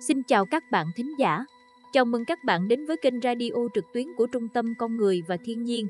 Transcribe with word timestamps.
Xin 0.00 0.22
chào 0.22 0.46
các 0.46 0.70
bạn 0.70 0.86
thính 0.96 1.18
giả. 1.18 1.44
Chào 1.92 2.04
mừng 2.04 2.24
các 2.24 2.44
bạn 2.44 2.68
đến 2.68 2.86
với 2.86 2.96
kênh 2.96 3.20
radio 3.20 3.68
trực 3.74 3.92
tuyến 3.92 4.14
của 4.16 4.26
Trung 4.26 4.48
tâm 4.48 4.74
Con 4.78 4.96
Người 4.96 5.22
và 5.28 5.36
Thiên 5.36 5.64
nhiên. 5.64 5.86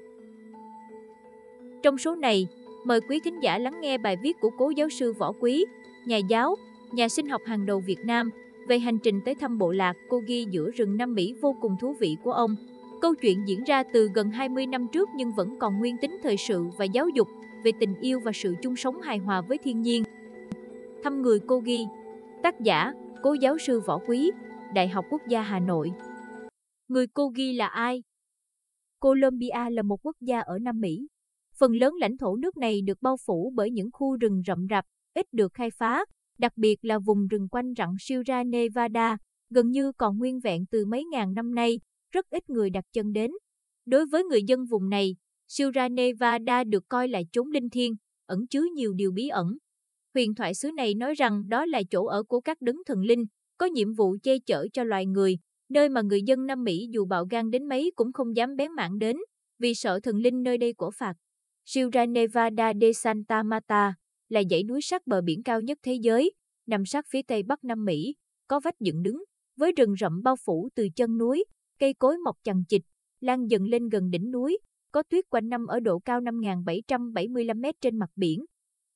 Trong 1.83 1.99
số 1.99 2.15
này, 2.15 2.49
mời 2.85 3.01
quý 3.01 3.21
thính 3.21 3.43
giả 3.43 3.59
lắng 3.59 3.81
nghe 3.81 3.99
bài 3.99 4.17
viết 4.23 4.41
của 4.41 4.51
cố 4.59 4.71
giáo 4.71 4.89
sư 4.89 5.13
Võ 5.13 5.33
Quý, 5.41 5.65
nhà 6.07 6.17
giáo, 6.17 6.57
nhà 6.93 7.09
sinh 7.09 7.29
học 7.29 7.43
hàng 7.45 7.67
đầu 7.67 7.81
Việt 7.81 8.05
Nam 8.05 8.31
về 8.69 8.79
hành 8.79 8.99
trình 8.99 9.21
tới 9.25 9.35
thăm 9.35 9.59
bộ 9.59 9.73
lạc 9.73 9.97
Kogi 10.09 10.51
giữa 10.51 10.71
rừng 10.71 10.97
Nam 10.97 11.15
Mỹ 11.15 11.35
vô 11.41 11.57
cùng 11.61 11.77
thú 11.81 11.93
vị 11.93 12.17
của 12.23 12.33
ông. 12.33 12.57
Câu 13.01 13.15
chuyện 13.15 13.49
diễn 13.49 13.65
ra 13.65 13.83
từ 13.83 14.11
gần 14.15 14.31
20 14.31 14.67
năm 14.67 14.87
trước 14.93 15.09
nhưng 15.15 15.33
vẫn 15.33 15.57
còn 15.59 15.79
nguyên 15.79 15.97
tính 15.97 16.19
thời 16.23 16.37
sự 16.37 16.65
và 16.79 16.85
giáo 16.85 17.09
dục 17.09 17.29
về 17.63 17.73
tình 17.81 17.95
yêu 18.01 18.21
và 18.21 18.33
sự 18.35 18.55
chung 18.63 18.77
sống 18.77 19.01
hài 19.01 19.19
hòa 19.19 19.41
với 19.41 19.59
thiên 19.59 19.83
nhiên. 19.83 20.05
Thăm 21.05 21.23
người 21.23 21.39
Kogi 21.39 21.87
Tác 22.43 22.61
giả 22.61 22.93
Cố 23.27 23.35
giáo 23.35 23.59
sư 23.59 23.81
Võ 23.81 23.99
Quý, 24.09 24.31
Đại 24.75 24.89
học 24.89 25.05
Quốc 25.11 25.21
gia 25.29 25.43
Hà 25.43 25.61
Nội. 25.61 25.91
Người 26.89 27.07
cô 27.07 27.29
ghi 27.29 27.53
là 27.53 27.67
ai? 27.67 28.03
Colombia 29.01 29.71
là 29.71 29.83
một 29.83 30.07
quốc 30.07 30.17
gia 30.21 30.41
ở 30.41 30.59
Nam 30.59 30.81
Mỹ. 30.81 31.09
Phần 31.59 31.73
lớn 31.77 31.95
lãnh 31.95 32.17
thổ 32.17 32.37
nước 32.37 32.57
này 32.57 32.81
được 32.83 33.03
bao 33.03 33.17
phủ 33.27 33.53
bởi 33.55 33.71
những 33.71 33.89
khu 33.93 34.17
rừng 34.17 34.43
rậm 34.47 34.67
rạp, 34.71 34.85
ít 35.15 35.27
được 35.33 35.53
khai 35.55 35.71
phá, 35.71 36.05
đặc 36.39 36.53
biệt 36.57 36.77
là 36.83 36.99
vùng 36.99 37.27
rừng 37.27 37.49
quanh 37.49 37.75
rặng 37.77 37.95
Sierra 38.01 38.45
Nevada, 38.45 39.17
gần 39.51 39.71
như 39.71 39.93
còn 39.93 40.19
nguyên 40.19 40.41
vẹn 40.41 40.67
từ 40.71 40.85
mấy 40.85 41.05
ngàn 41.05 41.35
năm 41.35 41.55
nay, 41.55 41.81
rất 42.13 42.27
ít 42.31 42.51
người 42.51 42.71
đặt 42.71 42.85
chân 42.93 43.13
đến. 43.13 43.31
Đối 43.87 44.07
với 44.07 44.25
người 44.25 44.43
dân 44.43 44.65
vùng 44.65 44.89
này, 44.89 45.17
Sierra 45.49 45.89
Nevada 45.89 46.65
được 46.65 46.85
coi 46.89 47.09
là 47.09 47.23
chốn 47.33 47.51
linh 47.51 47.71
thiêng, 47.71 47.93
ẩn 48.27 48.47
chứa 48.47 48.65
nhiều 48.75 48.93
điều 48.93 49.13
bí 49.13 49.29
ẩn. 49.29 49.57
Huyền 50.17 50.35
thoại 50.35 50.55
xứ 50.55 50.71
này 50.73 50.95
nói 50.95 51.15
rằng 51.15 51.49
đó 51.49 51.67
là 51.67 51.83
chỗ 51.91 52.05
ở 52.05 52.23
của 52.23 52.41
các 52.41 52.61
đấng 52.61 52.77
thần 52.87 53.03
linh, 53.03 53.25
có 53.59 53.67
nhiệm 53.67 53.95
vụ 53.95 54.17
che 54.23 54.39
chở 54.47 54.67
cho 54.73 54.85
loài 54.85 55.07
người, 55.07 55.39
nơi 55.69 55.89
mà 55.89 56.03
người 56.03 56.23
dân 56.23 56.47
Nam 56.47 56.65
Mỹ 56.65 56.89
dù 56.91 57.05
bạo 57.05 57.27
gan 57.31 57.51
đến 57.51 57.69
mấy 57.69 57.93
cũng 57.97 58.13
không 58.13 58.37
dám 58.37 58.57
bén 58.57 58.73
mảng 58.73 58.99
đến, 58.99 59.17
vì 59.59 59.75
sợ 59.75 60.01
thần 60.01 60.17
linh 60.17 60.43
nơi 60.43 60.59
đây 60.59 60.73
của 60.73 60.91
phạt. 60.91 61.15
Sierra 61.65 62.07
Nevada 62.07 62.73
de 62.81 62.93
Santa 62.93 63.43
Marta 63.43 63.95
là 64.29 64.43
dãy 64.51 64.63
núi 64.63 64.81
sát 64.83 65.07
bờ 65.07 65.21
biển 65.21 65.43
cao 65.43 65.61
nhất 65.61 65.79
thế 65.83 65.95
giới, 65.95 66.33
nằm 66.67 66.87
sát 66.87 67.05
phía 67.09 67.23
tây 67.23 67.43
bắc 67.43 67.65
Nam 67.65 67.85
Mỹ, 67.85 68.15
có 68.49 68.61
vách 68.61 68.81
dựng 68.81 69.03
đứng, 69.03 69.25
với 69.57 69.73
rừng 69.73 69.95
rậm 70.01 70.23
bao 70.23 70.37
phủ 70.37 70.69
từ 70.75 70.89
chân 70.97 71.19
núi, 71.19 71.45
cây 71.79 71.95
cối 71.95 72.19
mọc 72.19 72.37
chằng 72.45 72.65
chịt, 72.69 72.83
lan 73.21 73.47
dần 73.47 73.67
lên 73.67 73.89
gần 73.89 74.11
đỉnh 74.11 74.31
núi, 74.31 74.59
có 74.93 75.03
tuyết 75.03 75.25
quanh 75.31 75.49
năm 75.49 75.67
ở 75.67 75.81
độ 75.81 75.99
cao 75.99 76.21
5.775 76.21 77.61
m 77.61 77.65
trên 77.81 77.99
mặt 77.99 78.11
biển. 78.17 78.45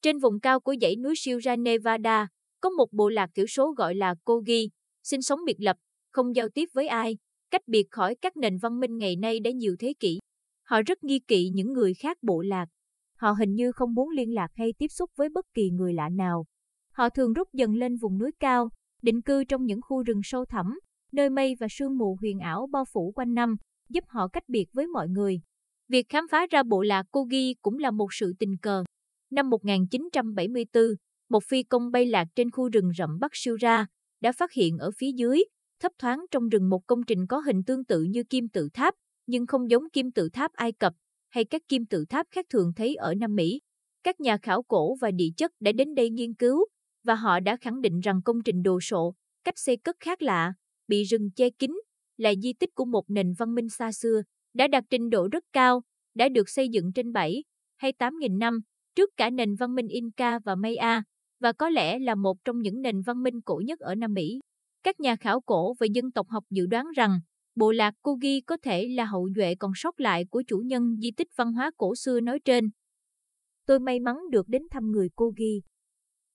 Trên 0.02 0.18
vùng 0.18 0.40
cao 0.40 0.60
của 0.60 0.74
dãy 0.80 0.96
núi 0.96 1.14
Sierra 1.16 1.56
Nevada, 1.56 2.28
có 2.60 2.70
một 2.70 2.86
bộ 2.92 3.08
lạc 3.08 3.30
thiểu 3.34 3.46
số 3.46 3.72
gọi 3.72 3.94
là 3.94 4.14
Kogi, 4.24 4.70
sinh 5.02 5.22
sống 5.22 5.40
biệt 5.46 5.56
lập, 5.58 5.76
không 6.12 6.36
giao 6.36 6.48
tiếp 6.48 6.68
với 6.72 6.88
ai, 6.88 7.16
cách 7.50 7.62
biệt 7.66 7.86
khỏi 7.90 8.14
các 8.14 8.36
nền 8.36 8.58
văn 8.58 8.80
minh 8.80 8.96
ngày 8.98 9.16
nay 9.16 9.40
đã 9.40 9.50
nhiều 9.50 9.76
thế 9.78 9.92
kỷ. 10.00 10.18
Họ 10.62 10.82
rất 10.86 11.04
nghi 11.04 11.18
kỵ 11.28 11.50
những 11.54 11.72
người 11.72 11.94
khác 11.94 12.18
bộ 12.22 12.42
lạc. 12.42 12.66
Họ 13.16 13.32
hình 13.32 13.54
như 13.54 13.72
không 13.72 13.94
muốn 13.94 14.10
liên 14.10 14.34
lạc 14.34 14.48
hay 14.54 14.72
tiếp 14.78 14.88
xúc 14.88 15.10
với 15.16 15.28
bất 15.28 15.46
kỳ 15.54 15.70
người 15.70 15.94
lạ 15.94 16.08
nào. 16.08 16.44
Họ 16.92 17.08
thường 17.10 17.32
rút 17.32 17.48
dần 17.52 17.74
lên 17.74 17.96
vùng 17.96 18.18
núi 18.18 18.30
cao, 18.40 18.68
định 19.02 19.22
cư 19.22 19.44
trong 19.44 19.64
những 19.64 19.80
khu 19.82 20.02
rừng 20.02 20.20
sâu 20.24 20.44
thẳm, 20.44 20.78
nơi 21.12 21.30
mây 21.30 21.54
và 21.60 21.66
sương 21.70 21.98
mù 21.98 22.16
huyền 22.20 22.38
ảo 22.38 22.66
bao 22.72 22.84
phủ 22.92 23.12
quanh 23.14 23.34
năm, 23.34 23.56
giúp 23.88 24.04
họ 24.08 24.28
cách 24.28 24.48
biệt 24.48 24.66
với 24.72 24.86
mọi 24.86 25.08
người. 25.08 25.40
Việc 25.88 26.06
khám 26.08 26.28
phá 26.30 26.46
ra 26.50 26.62
bộ 26.62 26.82
lạc 26.82 27.06
Kogi 27.10 27.54
cũng 27.62 27.78
là 27.78 27.90
một 27.90 28.08
sự 28.10 28.32
tình 28.38 28.56
cờ. 28.62 28.84
Năm 29.30 29.50
1974, 29.50 30.84
một 31.28 31.44
phi 31.44 31.62
công 31.62 31.90
bay 31.90 32.06
lạc 32.06 32.28
trên 32.34 32.50
khu 32.50 32.68
rừng 32.68 32.90
rậm 32.98 33.18
Bắc 33.20 33.30
Syria 33.34 33.84
đã 34.20 34.32
phát 34.32 34.52
hiện 34.52 34.78
ở 34.78 34.90
phía 34.96 35.12
dưới, 35.16 35.44
thấp 35.80 35.92
thoáng 35.98 36.24
trong 36.30 36.48
rừng 36.48 36.68
một 36.68 36.86
công 36.86 37.02
trình 37.06 37.26
có 37.26 37.38
hình 37.38 37.64
tương 37.66 37.84
tự 37.84 38.02
như 38.02 38.24
kim 38.24 38.48
tự 38.48 38.68
tháp, 38.74 38.94
nhưng 39.26 39.46
không 39.46 39.70
giống 39.70 39.90
kim 39.92 40.12
tự 40.12 40.28
tháp 40.32 40.52
Ai 40.52 40.72
Cập 40.72 40.92
hay 41.28 41.44
các 41.44 41.62
kim 41.68 41.86
tự 41.86 42.04
tháp 42.08 42.26
khác 42.30 42.46
thường 42.50 42.72
thấy 42.76 42.94
ở 42.94 43.14
Nam 43.14 43.34
Mỹ. 43.34 43.60
Các 44.02 44.20
nhà 44.20 44.36
khảo 44.42 44.62
cổ 44.62 44.94
và 45.00 45.10
địa 45.10 45.30
chất 45.36 45.52
đã 45.60 45.72
đến 45.72 45.94
đây 45.94 46.10
nghiên 46.10 46.34
cứu, 46.34 46.66
và 47.04 47.14
họ 47.14 47.40
đã 47.40 47.56
khẳng 47.60 47.80
định 47.80 48.00
rằng 48.00 48.20
công 48.24 48.42
trình 48.44 48.62
đồ 48.62 48.80
sộ, 48.80 49.14
cách 49.44 49.58
xây 49.58 49.76
cất 49.76 49.96
khác 50.00 50.22
lạ, 50.22 50.52
bị 50.88 51.04
rừng 51.04 51.30
che 51.36 51.50
kín, 51.50 51.70
là 52.16 52.32
di 52.42 52.52
tích 52.52 52.70
của 52.74 52.84
một 52.84 53.04
nền 53.08 53.32
văn 53.38 53.54
minh 53.54 53.68
xa 53.68 53.92
xưa, 53.92 54.22
đã 54.54 54.68
đạt 54.68 54.84
trình 54.90 55.10
độ 55.10 55.28
rất 55.32 55.44
cao, 55.52 55.82
đã 56.14 56.28
được 56.28 56.48
xây 56.48 56.68
dựng 56.68 56.92
trên 56.92 57.12
7 57.12 57.44
hay 57.76 57.92
8.000 57.98 58.38
năm, 58.38 58.60
trước 58.94 59.10
cả 59.16 59.30
nền 59.30 59.54
văn 59.54 59.74
minh 59.74 59.88
Inca 59.88 60.38
và 60.38 60.54
Maya, 60.54 61.02
và 61.40 61.52
có 61.52 61.68
lẽ 61.68 61.98
là 61.98 62.14
một 62.14 62.36
trong 62.44 62.58
những 62.58 62.82
nền 62.82 63.02
văn 63.02 63.22
minh 63.22 63.40
cổ 63.40 63.62
nhất 63.64 63.78
ở 63.78 63.94
Nam 63.94 64.14
Mỹ. 64.14 64.40
Các 64.82 65.00
nhà 65.00 65.16
khảo 65.16 65.40
cổ 65.40 65.74
và 65.80 65.86
dân 65.92 66.12
tộc 66.12 66.26
học 66.28 66.44
dự 66.50 66.66
đoán 66.66 66.86
rằng 66.96 67.20
bộ 67.54 67.72
lạc 67.72 67.94
Kogi 68.02 68.40
có 68.46 68.56
thể 68.62 68.88
là 68.88 69.04
hậu 69.04 69.28
duệ 69.36 69.54
còn 69.54 69.72
sót 69.74 70.00
lại 70.00 70.24
của 70.30 70.42
chủ 70.46 70.58
nhân 70.58 70.96
di 71.02 71.10
tích 71.16 71.28
văn 71.36 71.52
hóa 71.52 71.70
cổ 71.76 71.94
xưa 71.94 72.20
nói 72.20 72.38
trên. 72.44 72.70
Tôi 73.66 73.80
may 73.80 74.00
mắn 74.00 74.16
được 74.30 74.48
đến 74.48 74.62
thăm 74.70 74.90
người 74.90 75.08
Kogi. 75.14 75.62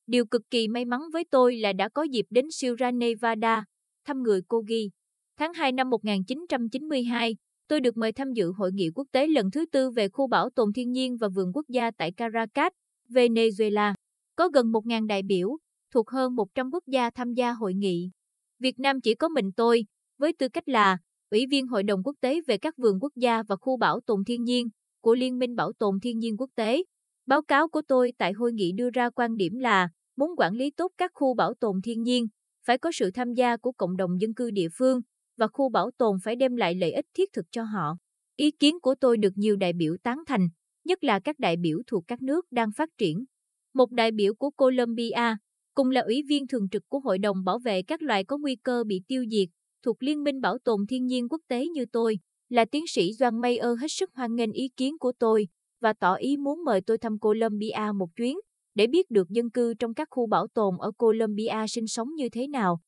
Điều 0.08 0.26
cực 0.26 0.42
kỳ 0.50 0.68
may 0.68 0.86
mắn 0.86 1.02
với 1.14 1.24
tôi 1.32 1.56
là 1.56 1.74
đã 1.74 1.90
có 1.90 2.04
dịp 2.04 2.26
đến 2.30 2.46
Sierra 2.52 2.92
Nevada, 2.92 3.66
thăm 4.06 4.24
người 4.24 4.42
Kogi. 4.48 4.90
Tháng 5.38 5.54
2 5.54 5.72
năm 5.72 5.90
1992, 5.90 7.36
tôi 7.68 7.80
được 7.82 7.98
mời 7.98 8.12
tham 8.12 8.34
dự 8.34 8.52
hội 8.52 8.72
nghị 8.72 8.90
quốc 8.96 9.08
tế 9.12 9.28
lần 9.28 9.52
thứ 9.52 9.66
tư 9.66 9.90
về 9.90 10.10
khu 10.10 10.28
bảo 10.28 10.50
tồn 10.50 10.74
thiên 10.74 10.92
nhiên 10.92 11.18
và 11.18 11.28
vườn 11.28 11.52
quốc 11.54 11.66
gia 11.70 11.92
tại 11.92 12.12
Caracas, 12.12 12.74
Venezuela. 13.10 13.94
Có 14.36 14.50
gần 14.50 14.72
1.000 14.72 15.08
đại 15.08 15.22
biểu, 15.24 15.58
thuộc 15.92 16.10
hơn 16.10 16.36
100 16.36 16.72
quốc 16.72 16.84
gia 16.88 17.10
tham 17.10 17.34
gia 17.34 17.52
hội 17.52 17.74
nghị. 17.74 18.12
Việt 18.60 18.80
Nam 18.80 19.02
chỉ 19.02 19.16
có 19.16 19.30
mình 19.30 19.52
tôi, 19.52 19.86
với 20.18 20.34
tư 20.34 20.50
cách 20.50 20.70
là 20.70 20.98
Ủy 21.32 21.46
viên 21.52 21.68
Hội 21.68 21.84
đồng 21.84 22.04
Quốc 22.04 22.16
tế 22.22 22.42
về 22.48 22.58
các 22.58 22.78
vườn 22.78 22.98
quốc 23.02 23.14
gia 23.16 23.44
và 23.44 23.56
khu 23.56 23.78
bảo 23.78 24.00
tồn 24.00 24.24
thiên 24.24 24.44
nhiên 24.44 24.70
của 25.02 25.16
Liên 25.16 25.40
minh 25.40 25.56
Bảo 25.56 25.72
tồn 25.80 26.00
Thiên 26.00 26.20
nhiên 26.20 26.38
Quốc 26.38 26.50
tế. 26.56 26.84
Báo 27.26 27.42
cáo 27.42 27.68
của 27.68 27.82
tôi 27.88 28.14
tại 28.18 28.34
hội 28.34 28.54
nghị 28.54 28.72
đưa 28.72 28.90
ra 28.90 29.10
quan 29.10 29.36
điểm 29.36 29.60
là 29.60 29.90
muốn 30.18 30.32
quản 30.38 30.54
lý 30.54 30.72
tốt 30.72 30.92
các 30.98 31.12
khu 31.14 31.34
bảo 31.34 31.54
tồn 31.60 31.82
thiên 31.84 32.04
nhiên, 32.04 32.28
phải 32.66 32.78
có 32.78 32.92
sự 32.94 33.12
tham 33.12 33.34
gia 33.34 33.58
của 33.58 33.72
cộng 33.72 33.98
đồng 33.98 34.22
dân 34.22 34.34
cư 34.34 34.52
địa 34.52 34.68
phương, 34.78 35.02
và 35.38 35.48
khu 35.48 35.70
bảo 35.70 35.92
tồn 35.98 36.18
phải 36.24 36.36
đem 36.36 36.56
lại 36.56 36.76
lợi 36.76 36.92
ích 36.92 37.06
thiết 37.14 37.34
thực 37.34 37.46
cho 37.52 37.64
họ. 37.64 37.98
Ý 38.36 38.52
kiến 38.52 38.80
của 38.80 38.96
tôi 38.96 39.18
được 39.18 39.34
nhiều 39.36 39.56
đại 39.56 39.74
biểu 39.74 39.96
tán 40.04 40.24
thành, 40.28 40.48
nhất 40.86 41.04
là 41.04 41.20
các 41.20 41.40
đại 41.40 41.58
biểu 41.58 41.82
thuộc 41.88 42.04
các 42.08 42.22
nước 42.22 42.46
đang 42.52 42.72
phát 42.78 42.90
triển. 42.98 43.26
Một 43.74 43.92
đại 43.92 44.12
biểu 44.12 44.34
của 44.36 44.50
Colombia, 44.50 45.36
cùng 45.74 45.90
là 45.90 46.02
ủy 46.02 46.22
viên 46.28 46.48
thường 46.48 46.70
trực 46.70 46.84
của 46.90 47.00
Hội 47.00 47.18
đồng 47.18 47.44
Bảo 47.44 47.60
vệ 47.60 47.82
các 47.82 48.02
loài 48.02 48.24
có 48.24 48.38
nguy 48.38 48.56
cơ 48.56 48.84
bị 48.84 49.02
tiêu 49.08 49.26
diệt, 49.32 49.50
thuộc 49.84 50.04
Liên 50.04 50.24
minh 50.24 50.42
Bảo 50.42 50.58
tồn 50.64 50.88
Thiên 50.90 51.06
nhiên 51.06 51.28
Quốc 51.30 51.42
tế 51.48 51.68
như 51.68 51.86
tôi, 51.92 52.20
là 52.50 52.66
tiến 52.66 52.84
sĩ 52.88 53.14
Doan 53.14 53.42
Mayer 53.42 53.80
hết 53.82 53.88
sức 53.90 54.10
hoan 54.14 54.36
nghênh 54.36 54.52
ý 54.52 54.70
kiến 54.78 54.98
của 54.98 55.12
tôi 55.20 55.48
và 55.82 55.94
tỏ 55.94 56.14
ý 56.14 56.38
muốn 56.38 56.64
mời 56.64 56.82
tôi 56.82 56.98
thăm 56.98 57.20
Colombia 57.20 57.92
một 57.96 58.08
chuyến 58.16 58.38
để 58.76 58.88
biết 58.88 59.12
được 59.12 59.30
dân 59.30 59.50
cư 59.50 59.74
trong 59.74 59.94
các 59.94 60.08
khu 60.12 60.28
bảo 60.28 60.48
tồn 60.48 60.76
ở 60.80 60.92
Colombia 60.92 61.66
sinh 61.70 61.88
sống 61.88 62.16
như 62.16 62.30
thế 62.30 62.48
nào 62.48 62.80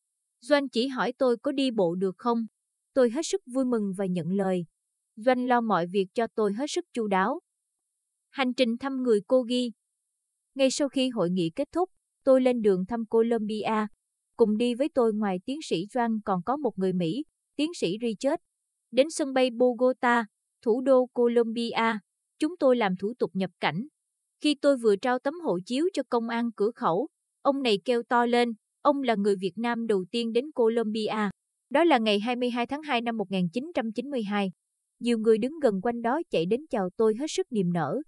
Doanh 0.48 0.70
chỉ 0.70 0.88
hỏi 0.88 1.14
tôi 1.18 1.38
có 1.38 1.52
đi 1.52 1.72
bộ 1.72 1.96
được 1.96 2.16
không? 2.18 2.46
Tôi 2.94 3.10
hết 3.10 3.22
sức 3.26 3.42
vui 3.46 3.66
mừng 3.66 3.94
và 3.98 4.06
nhận 4.06 4.32
lời. 4.32 4.66
Doanh 5.16 5.48
lo 5.48 5.62
mọi 5.62 5.88
việc 5.88 6.08
cho 6.14 6.28
tôi 6.36 6.54
hết 6.54 6.66
sức 6.70 6.86
chu 6.94 7.08
đáo. 7.08 7.40
Hành 8.30 8.54
trình 8.54 8.78
thăm 8.78 9.04
người 9.04 9.20
cô 9.28 9.42
ghi. 9.42 9.72
Ngay 10.56 10.72
sau 10.72 10.90
khi 10.90 11.10
hội 11.10 11.30
nghị 11.30 11.52
kết 11.56 11.68
thúc, 11.72 11.90
tôi 12.24 12.42
lên 12.42 12.62
đường 12.62 12.86
thăm 12.86 13.06
Colombia. 13.06 13.88
Cùng 14.36 14.58
đi 14.58 14.76
với 14.76 14.90
tôi 14.94 15.14
ngoài 15.14 15.38
tiến 15.46 15.60
sĩ 15.64 15.86
Doanh 15.94 16.22
còn 16.26 16.42
có 16.46 16.58
một 16.58 16.80
người 16.80 16.94
Mỹ, 16.94 17.24
tiến 17.56 17.72
sĩ 17.74 17.98
Richard. 18.02 18.42
Đến 18.92 19.08
sân 19.10 19.34
bay 19.34 19.50
Bogota, 19.52 20.26
thủ 20.62 20.82
đô 20.82 21.06
Colombia, 21.06 22.00
chúng 22.40 22.58
tôi 22.58 22.76
làm 22.76 22.96
thủ 23.00 23.14
tục 23.20 23.32
nhập 23.34 23.52
cảnh. 23.60 23.88
Khi 24.42 24.56
tôi 24.56 24.78
vừa 24.78 24.96
trao 24.96 25.20
tấm 25.20 25.34
hộ 25.44 25.60
chiếu 25.66 25.86
cho 25.94 26.04
công 26.10 26.30
an 26.30 26.52
cửa 26.56 26.72
khẩu, 26.76 27.08
ông 27.42 27.64
này 27.64 27.80
kêu 27.86 28.04
to 28.04 28.26
lên, 28.26 28.54
Ông 28.88 29.02
là 29.02 29.16
người 29.16 29.36
Việt 29.36 29.58
Nam 29.58 29.88
đầu 29.88 30.06
tiên 30.12 30.34
đến 30.34 30.52
Colombia. 30.52 31.30
Đó 31.70 31.84
là 31.84 31.98
ngày 31.98 32.20
22 32.20 32.66
tháng 32.66 32.82
2 32.82 33.02
năm 33.02 33.18
1992. 33.18 34.52
Nhiều 35.00 35.18
người 35.18 35.38
đứng 35.38 35.60
gần 35.60 35.82
quanh 35.82 36.02
đó 36.02 36.22
chạy 36.32 36.46
đến 36.46 36.62
chào 36.70 36.90
tôi 36.98 37.16
hết 37.20 37.26
sức 37.30 37.48
niềm 37.52 37.74
nở. 37.74 38.02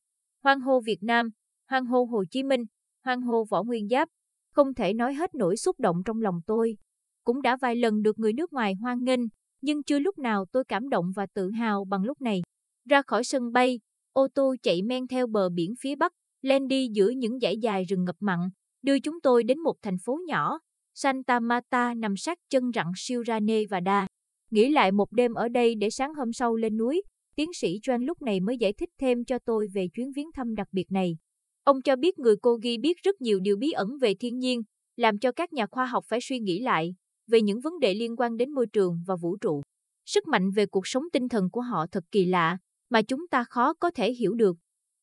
Hoan 0.44 0.60
hô 0.60 0.80
Việt 0.80 0.98
Nam, 1.02 1.30
hoan 1.70 1.86
hô 1.86 2.04
Hồ 2.04 2.24
Chí 2.32 2.44
Minh, 2.44 2.64
hoan 3.06 3.22
hô 3.22 3.46
Võ 3.46 3.64
Nguyên 3.64 3.88
Giáp. 3.88 4.10
Không 4.54 4.74
thể 4.74 4.94
nói 4.94 5.14
hết 5.14 5.36
nỗi 5.36 5.58
xúc 5.58 5.80
động 5.80 5.96
trong 6.06 6.22
lòng 6.22 6.40
tôi. 6.48 6.78
Cũng 7.24 7.42
đã 7.42 7.58
vài 7.62 7.76
lần 7.76 8.02
được 8.02 8.20
người 8.20 8.34
nước 8.34 8.54
ngoài 8.54 8.74
hoan 8.82 9.04
nghênh, 9.04 9.22
nhưng 9.62 9.84
chưa 9.84 10.00
lúc 10.00 10.18
nào 10.18 10.46
tôi 10.52 10.64
cảm 10.68 10.90
động 10.90 11.06
và 11.16 11.26
tự 11.34 11.52
hào 11.52 11.86
bằng 11.86 12.04
lúc 12.04 12.22
này. 12.22 12.42
Ra 12.90 13.02
khỏi 13.02 13.24
sân 13.24 13.52
bay, 13.52 13.80
ô 14.14 14.28
tô 14.36 14.56
chạy 14.64 14.82
men 14.82 15.08
theo 15.08 15.28
bờ 15.28 15.50
biển 15.50 15.74
phía 15.80 15.96
bắc, 15.96 16.12
lên 16.42 16.68
đi 16.68 16.88
giữa 16.94 17.10
những 17.10 17.40
dãy 17.40 17.58
dài 17.58 17.84
rừng 17.84 18.06
ngập 18.06 18.16
mặn, 18.20 18.40
đưa 18.82 19.00
chúng 19.00 19.22
tôi 19.22 19.44
đến 19.44 19.60
một 19.60 19.76
thành 19.82 19.98
phố 20.06 20.20
nhỏ, 20.28 20.60
Santa 20.94 21.40
Marta 21.40 21.94
nằm 21.94 22.18
sát 22.18 22.38
chân 22.50 22.72
rặng 22.76 22.92
Siurane 22.96 23.62
và 23.70 23.80
Đa. 23.80 24.08
Nghỉ 24.52 24.70
lại 24.70 24.92
một 24.92 25.12
đêm 25.12 25.34
ở 25.34 25.48
đây 25.48 25.76
để 25.76 25.90
sáng 25.90 26.14
hôm 26.14 26.34
sau 26.34 26.56
lên 26.56 26.78
núi, 26.78 27.02
tiến 27.36 27.54
sĩ 27.54 27.80
Joan 27.84 28.06
lúc 28.06 28.22
này 28.22 28.40
mới 28.40 28.58
giải 28.58 28.74
thích 28.74 28.90
thêm 29.00 29.26
cho 29.26 29.40
tôi 29.46 29.68
về 29.74 29.88
chuyến 29.94 30.12
viếng 30.12 30.32
thăm 30.32 30.56
đặc 30.56 30.68
biệt 30.72 30.92
này. 30.92 31.18
Ông 31.64 31.82
cho 31.82 31.96
biết 31.96 32.20
người 32.20 32.36
cô 32.42 32.56
ghi 32.56 32.78
biết 32.78 32.98
rất 33.04 33.22
nhiều 33.22 33.40
điều 33.40 33.58
bí 33.58 33.72
ẩn 33.72 33.98
về 34.02 34.14
thiên 34.20 34.40
nhiên, 34.40 34.62
làm 34.96 35.20
cho 35.20 35.32
các 35.32 35.54
nhà 35.54 35.66
khoa 35.72 35.86
học 35.86 36.04
phải 36.08 36.20
suy 36.22 36.40
nghĩ 36.40 36.60
lại, 36.60 36.96
về 37.28 37.42
những 37.42 37.60
vấn 37.60 37.80
đề 37.80 37.94
liên 37.94 38.16
quan 38.16 38.38
đến 38.38 38.52
môi 38.52 38.68
trường 38.68 39.04
và 39.08 39.16
vũ 39.16 39.38
trụ. 39.38 39.62
Sức 40.06 40.28
mạnh 40.28 40.52
về 40.52 40.66
cuộc 40.66 40.88
sống 40.88 41.04
tinh 41.14 41.30
thần 41.30 41.50
của 41.52 41.62
họ 41.62 41.86
thật 41.92 42.04
kỳ 42.12 42.26
lạ, 42.26 42.58
mà 42.90 43.02
chúng 43.02 43.28
ta 43.28 43.44
khó 43.44 43.74
có 43.74 43.92
thể 43.92 44.14
hiểu 44.14 44.34
được. 44.34 44.58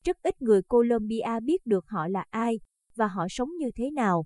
Rất 0.05 0.17
ít 0.23 0.43
người 0.43 0.63
Colombia 0.63 1.41
biết 1.43 1.67
được 1.67 1.85
họ 1.89 2.09
là 2.09 2.25
ai 2.31 2.61
và 2.97 3.07
họ 3.07 3.27
sống 3.31 3.49
như 3.59 3.71
thế 3.77 3.91
nào. 3.91 4.25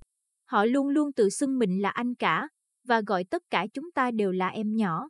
Họ 0.51 0.65
luôn 0.65 0.89
luôn 0.89 1.13
tự 1.13 1.29
xưng 1.29 1.59
mình 1.59 1.83
là 1.83 1.91
anh 1.91 2.15
cả 2.15 2.49
và 2.87 3.01
gọi 3.07 3.25
tất 3.25 3.43
cả 3.51 3.67
chúng 3.75 3.91
ta 3.95 4.11
đều 4.11 4.33
là 4.33 4.49
em 4.49 4.77
nhỏ. 4.77 5.09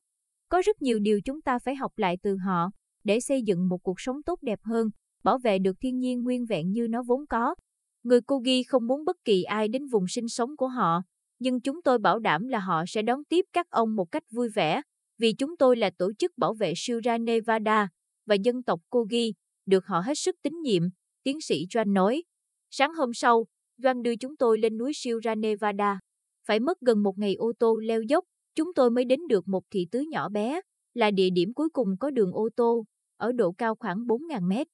Có 0.49 0.63
rất 0.65 0.83
nhiều 0.83 0.99
điều 0.99 1.21
chúng 1.25 1.43
ta 1.43 1.59
phải 1.59 1.75
học 1.75 1.93
lại 1.97 2.19
từ 2.23 2.37
họ 2.37 2.71
để 3.05 3.21
xây 3.21 3.43
dựng 3.43 3.69
một 3.69 3.79
cuộc 3.83 4.01
sống 4.01 4.23
tốt 4.23 4.39
đẹp 4.43 4.59
hơn, 4.63 4.89
bảo 5.25 5.39
vệ 5.39 5.59
được 5.59 5.77
thiên 5.81 5.99
nhiên 5.99 6.23
nguyên 6.23 6.47
vẹn 6.47 6.73
như 6.73 6.87
nó 6.91 7.03
vốn 7.03 7.27
có. 7.27 7.55
Người 8.03 8.21
Kogi 8.21 8.63
không 8.69 8.87
muốn 8.87 9.05
bất 9.05 9.17
kỳ 9.25 9.43
ai 9.43 9.69
đến 9.69 9.87
vùng 9.87 10.09
sinh 10.09 10.29
sống 10.29 10.57
của 10.57 10.69
họ, 10.69 11.03
nhưng 11.39 11.61
chúng 11.61 11.83
tôi 11.83 11.99
bảo 11.99 12.19
đảm 12.19 12.49
là 12.49 12.59
họ 12.59 12.85
sẽ 12.89 13.03
đón 13.03 13.25
tiếp 13.25 13.45
các 13.53 13.71
ông 13.71 13.97
một 13.97 14.13
cách 14.13 14.25
vui 14.31 14.49
vẻ, 14.49 14.83
vì 15.19 15.33
chúng 15.33 15.57
tôi 15.57 15.77
là 15.77 15.91
tổ 15.99 16.13
chức 16.19 16.39
bảo 16.39 16.55
vệ 16.55 16.73
Sierra 16.77 17.19
Nevada 17.19 17.89
và 18.27 18.35
dân 18.35 18.63
tộc 18.63 18.81
Kogi, 18.91 19.33
được 19.67 19.87
họ 19.87 20.01
hết 20.01 20.15
sức 20.19 20.37
tín 20.43 20.61
nhiệm, 20.63 20.83
tiến 21.23 21.41
sĩ 21.41 21.67
Joan 21.71 21.93
nói. 21.93 22.23
Sáng 22.71 22.95
hôm 22.95 23.15
sau, 23.15 23.47
Doan 23.82 24.03
đưa 24.03 24.17
chúng 24.17 24.37
tôi 24.37 24.59
lên 24.59 24.79
núi 24.79 24.93
Sierra 24.94 25.35
Nevada. 25.35 26.00
Phải 26.47 26.61
mất 26.61 26.81
gần 26.81 27.03
một 27.03 27.19
ngày 27.19 27.35
ô 27.35 27.53
tô 27.59 27.77
leo 27.77 28.03
dốc, 28.03 28.25
chúng 28.55 28.75
tôi 28.75 28.91
mới 28.91 29.05
đến 29.05 29.21
được 29.29 29.49
một 29.49 29.65
thị 29.71 29.87
tứ 29.91 30.00
nhỏ 30.11 30.29
bé, 30.29 30.61
là 30.94 31.11
địa 31.11 31.29
điểm 31.35 31.55
cuối 31.55 31.69
cùng 31.73 31.88
có 32.00 32.11
đường 32.11 32.32
ô 32.32 32.49
tô, 32.56 32.85
ở 33.17 33.32
độ 33.32 33.53
cao 33.53 33.75
khoảng 33.75 33.99
4.000 33.99 34.49
mét. 34.49 34.67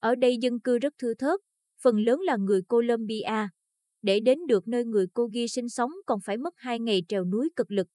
Ở 0.00 0.14
đây 0.14 0.36
dân 0.40 0.60
cư 0.60 0.78
rất 0.78 0.94
thưa 0.98 1.14
thớt, 1.14 1.40
phần 1.82 1.98
lớn 1.98 2.20
là 2.20 2.36
người 2.36 2.62
Colombia. 2.62 3.48
Để 4.02 4.20
đến 4.20 4.38
được 4.48 4.68
nơi 4.68 4.84
người 4.84 5.06
cô 5.14 5.26
ghi 5.32 5.48
sinh 5.48 5.68
sống 5.68 5.90
còn 6.06 6.18
phải 6.24 6.36
mất 6.36 6.54
2 6.56 6.80
ngày 6.80 7.02
trèo 7.08 7.24
núi 7.24 7.50
cực 7.56 7.70
lực. 7.70 7.86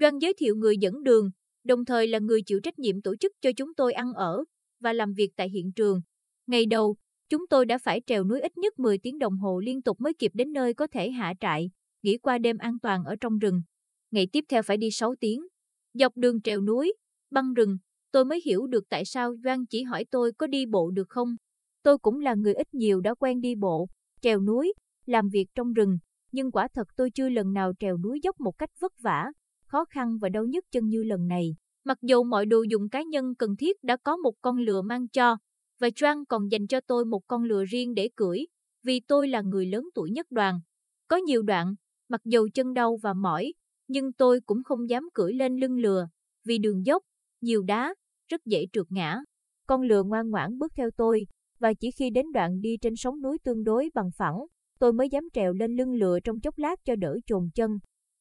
Doan 0.00 0.18
giới 0.18 0.34
thiệu 0.38 0.56
người 0.56 0.76
dẫn 0.80 1.02
đường, 1.02 1.30
đồng 1.64 1.84
thời 1.84 2.06
là 2.06 2.18
người 2.18 2.42
chịu 2.46 2.60
trách 2.62 2.78
nhiệm 2.78 3.02
tổ 3.02 3.16
chức 3.16 3.32
cho 3.40 3.50
chúng 3.56 3.74
tôi 3.74 3.92
ăn 3.92 4.12
ở 4.12 4.44
và 4.80 4.92
làm 4.92 5.12
việc 5.12 5.30
tại 5.36 5.48
hiện 5.48 5.72
trường. 5.76 6.00
Ngày 6.46 6.66
đầu, 6.66 6.96
chúng 7.30 7.46
tôi 7.46 7.66
đã 7.66 7.78
phải 7.78 8.00
trèo 8.06 8.24
núi 8.24 8.40
ít 8.40 8.56
nhất 8.56 8.78
10 8.78 8.98
tiếng 8.98 9.18
đồng 9.18 9.38
hồ 9.38 9.60
liên 9.60 9.82
tục 9.82 10.00
mới 10.00 10.14
kịp 10.14 10.30
đến 10.34 10.52
nơi 10.52 10.74
có 10.74 10.86
thể 10.86 11.10
hạ 11.10 11.34
trại, 11.40 11.70
nghỉ 12.02 12.18
qua 12.18 12.38
đêm 12.38 12.58
an 12.58 12.78
toàn 12.82 13.04
ở 13.04 13.16
trong 13.20 13.38
rừng. 13.38 13.62
Ngày 14.10 14.28
tiếp 14.32 14.44
theo 14.48 14.62
phải 14.62 14.76
đi 14.76 14.90
6 14.90 15.14
tiếng. 15.20 15.46
Dọc 15.94 16.16
đường 16.16 16.42
trèo 16.42 16.60
núi, 16.60 16.94
băng 17.30 17.54
rừng, 17.54 17.78
tôi 18.12 18.24
mới 18.24 18.40
hiểu 18.44 18.66
được 18.66 18.84
tại 18.88 19.04
sao 19.04 19.34
Doan 19.44 19.66
chỉ 19.66 19.82
hỏi 19.82 20.04
tôi 20.10 20.32
có 20.38 20.46
đi 20.46 20.66
bộ 20.66 20.90
được 20.90 21.08
không. 21.08 21.36
Tôi 21.82 21.98
cũng 21.98 22.20
là 22.20 22.34
người 22.34 22.54
ít 22.54 22.74
nhiều 22.74 23.00
đã 23.00 23.14
quen 23.14 23.40
đi 23.40 23.54
bộ, 23.54 23.88
trèo 24.20 24.40
núi, 24.40 24.72
làm 25.06 25.28
việc 25.28 25.46
trong 25.54 25.72
rừng, 25.72 25.98
nhưng 26.32 26.50
quả 26.50 26.68
thật 26.74 26.88
tôi 26.96 27.10
chưa 27.10 27.28
lần 27.28 27.52
nào 27.52 27.72
trèo 27.78 27.98
núi 27.98 28.20
dốc 28.22 28.40
một 28.40 28.58
cách 28.58 28.70
vất 28.80 28.92
vả, 29.00 29.26
khó 29.66 29.84
khăn 29.84 30.18
và 30.20 30.28
đau 30.28 30.44
nhức 30.44 30.64
chân 30.70 30.88
như 30.88 31.04
lần 31.04 31.28
này. 31.28 31.56
Mặc 31.84 31.98
dù 32.02 32.22
mọi 32.22 32.46
đồ 32.46 32.62
dùng 32.62 32.88
cá 32.88 33.02
nhân 33.02 33.34
cần 33.34 33.56
thiết 33.56 33.84
đã 33.84 33.96
có 33.96 34.16
một 34.16 34.34
con 34.42 34.58
lừa 34.58 34.82
mang 34.82 35.08
cho, 35.08 35.36
và 35.80 35.90
Trang 35.96 36.26
còn 36.26 36.50
dành 36.50 36.66
cho 36.66 36.80
tôi 36.80 37.04
một 37.04 37.20
con 37.26 37.44
lừa 37.44 37.64
riêng 37.64 37.94
để 37.94 38.08
cưỡi, 38.16 38.38
vì 38.84 39.00
tôi 39.00 39.28
là 39.28 39.42
người 39.42 39.66
lớn 39.66 39.84
tuổi 39.94 40.10
nhất 40.10 40.26
đoàn. 40.30 40.60
Có 41.08 41.16
nhiều 41.16 41.42
đoạn, 41.42 41.74
mặc 42.08 42.20
dù 42.24 42.48
chân 42.54 42.74
đau 42.74 42.98
và 43.02 43.12
mỏi, 43.12 43.52
nhưng 43.88 44.12
tôi 44.12 44.40
cũng 44.46 44.62
không 44.64 44.88
dám 44.88 45.08
cưỡi 45.14 45.32
lên 45.32 45.56
lưng 45.56 45.78
lừa, 45.78 46.08
vì 46.44 46.58
đường 46.58 46.86
dốc, 46.86 47.02
nhiều 47.40 47.62
đá, 47.62 47.94
rất 48.28 48.40
dễ 48.44 48.66
trượt 48.72 48.86
ngã. 48.88 49.18
Con 49.66 49.82
lừa 49.82 50.02
ngoan 50.02 50.30
ngoãn 50.30 50.58
bước 50.58 50.72
theo 50.76 50.90
tôi, 50.96 51.26
và 51.58 51.72
chỉ 51.74 51.90
khi 51.90 52.10
đến 52.10 52.26
đoạn 52.32 52.60
đi 52.60 52.76
trên 52.80 52.96
sóng 52.96 53.22
núi 53.22 53.38
tương 53.44 53.64
đối 53.64 53.90
bằng 53.94 54.10
phẳng, 54.16 54.38
tôi 54.78 54.92
mới 54.92 55.08
dám 55.08 55.24
trèo 55.32 55.52
lên 55.52 55.76
lưng 55.76 55.94
lừa 55.94 56.20
trong 56.20 56.40
chốc 56.40 56.58
lát 56.58 56.84
cho 56.84 56.96
đỡ 56.96 57.18
chồn 57.26 57.48
chân. 57.54 57.70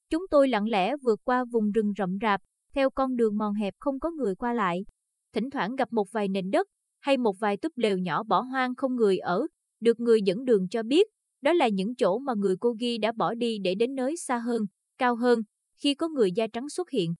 Chúng 0.10 0.28
tôi 0.32 0.48
lặng 0.48 0.70
lẽ 0.70 0.96
vượt 1.04 1.20
qua 1.24 1.46
vùng 1.52 1.72
rừng 1.72 1.94
rậm 1.98 2.18
rạp, 2.22 2.42
theo 2.74 2.90
con 2.90 3.16
đường 3.16 3.38
mòn 3.38 3.54
hẹp 3.54 3.74
không 3.80 4.00
có 4.00 4.12
người 4.12 4.36
qua 4.36 4.54
lại. 4.54 4.86
Thỉnh 5.34 5.50
thoảng 5.50 5.76
gặp 5.76 5.94
một 5.94 6.08
vài 6.12 6.28
nền 6.28 6.52
đất, 6.52 6.68
hay 7.00 7.18
một 7.18 7.40
vài 7.40 7.58
túp 7.58 7.74
lều 7.76 7.98
nhỏ 7.98 8.24
bỏ 8.24 8.42
hoang 8.42 8.76
không 8.76 8.96
người 8.96 9.18
ở, 9.18 9.48
được 9.80 10.00
người 10.00 10.22
dẫn 10.22 10.46
đường 10.46 10.68
cho 10.70 10.84
biết, 10.84 11.08
đó 11.42 11.54
là 11.54 11.68
những 11.68 11.96
chỗ 11.96 12.20
mà 12.20 12.34
người 12.38 12.56
cô 12.60 12.76
ghi 12.80 12.98
đã 12.98 13.12
bỏ 13.12 13.34
đi 13.34 13.58
để 13.64 13.76
đến 13.76 13.96
nơi 13.96 14.18
xa 14.18 14.38
hơn, 14.38 14.62
cao 14.98 15.16
hơn, 15.16 15.42
khi 15.78 15.96
có 15.96 16.08
người 16.08 16.32
da 16.32 16.48
trắng 16.48 16.70
xuất 16.70 16.90
hiện. 16.90 17.14